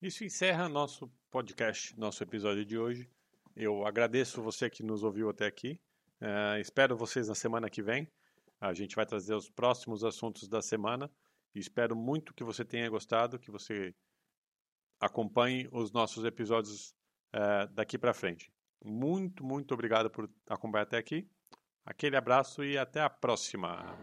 Isso 0.00 0.24
encerra 0.24 0.68
nosso 0.68 1.12
podcast, 1.30 1.98
nosso 1.98 2.22
episódio 2.22 2.64
de 2.64 2.78
hoje. 2.78 3.10
Eu 3.54 3.84
agradeço 3.84 4.42
você 4.42 4.70
que 4.70 4.82
nos 4.82 5.02
ouviu 5.02 5.28
até 5.28 5.46
aqui. 5.46 5.78
Uh, 6.20 6.58
espero 6.60 6.96
vocês 6.96 7.28
na 7.28 7.34
semana 7.34 7.70
que 7.70 7.82
vem. 7.82 8.08
A 8.60 8.72
gente 8.72 8.94
vai 8.94 9.06
trazer 9.06 9.34
os 9.34 9.48
próximos 9.48 10.04
assuntos 10.04 10.48
da 10.48 10.60
semana. 10.60 11.10
E 11.54 11.58
espero 11.58 11.96
muito 11.96 12.34
que 12.34 12.44
você 12.44 12.64
tenha 12.64 12.88
gostado, 12.88 13.38
que 13.38 13.50
você 13.50 13.94
acompanhe 15.00 15.68
os 15.72 15.90
nossos 15.90 16.24
episódios 16.24 16.94
uh, 17.34 17.66
daqui 17.72 17.98
para 17.98 18.14
frente. 18.14 18.52
Muito, 18.84 19.44
muito 19.44 19.72
obrigado 19.74 20.10
por 20.10 20.30
acompanhar 20.48 20.84
até 20.84 20.98
aqui. 20.98 21.28
Aquele 21.84 22.16
abraço 22.16 22.62
e 22.62 22.78
até 22.78 23.00
a 23.00 23.10
próxima. 23.10 23.96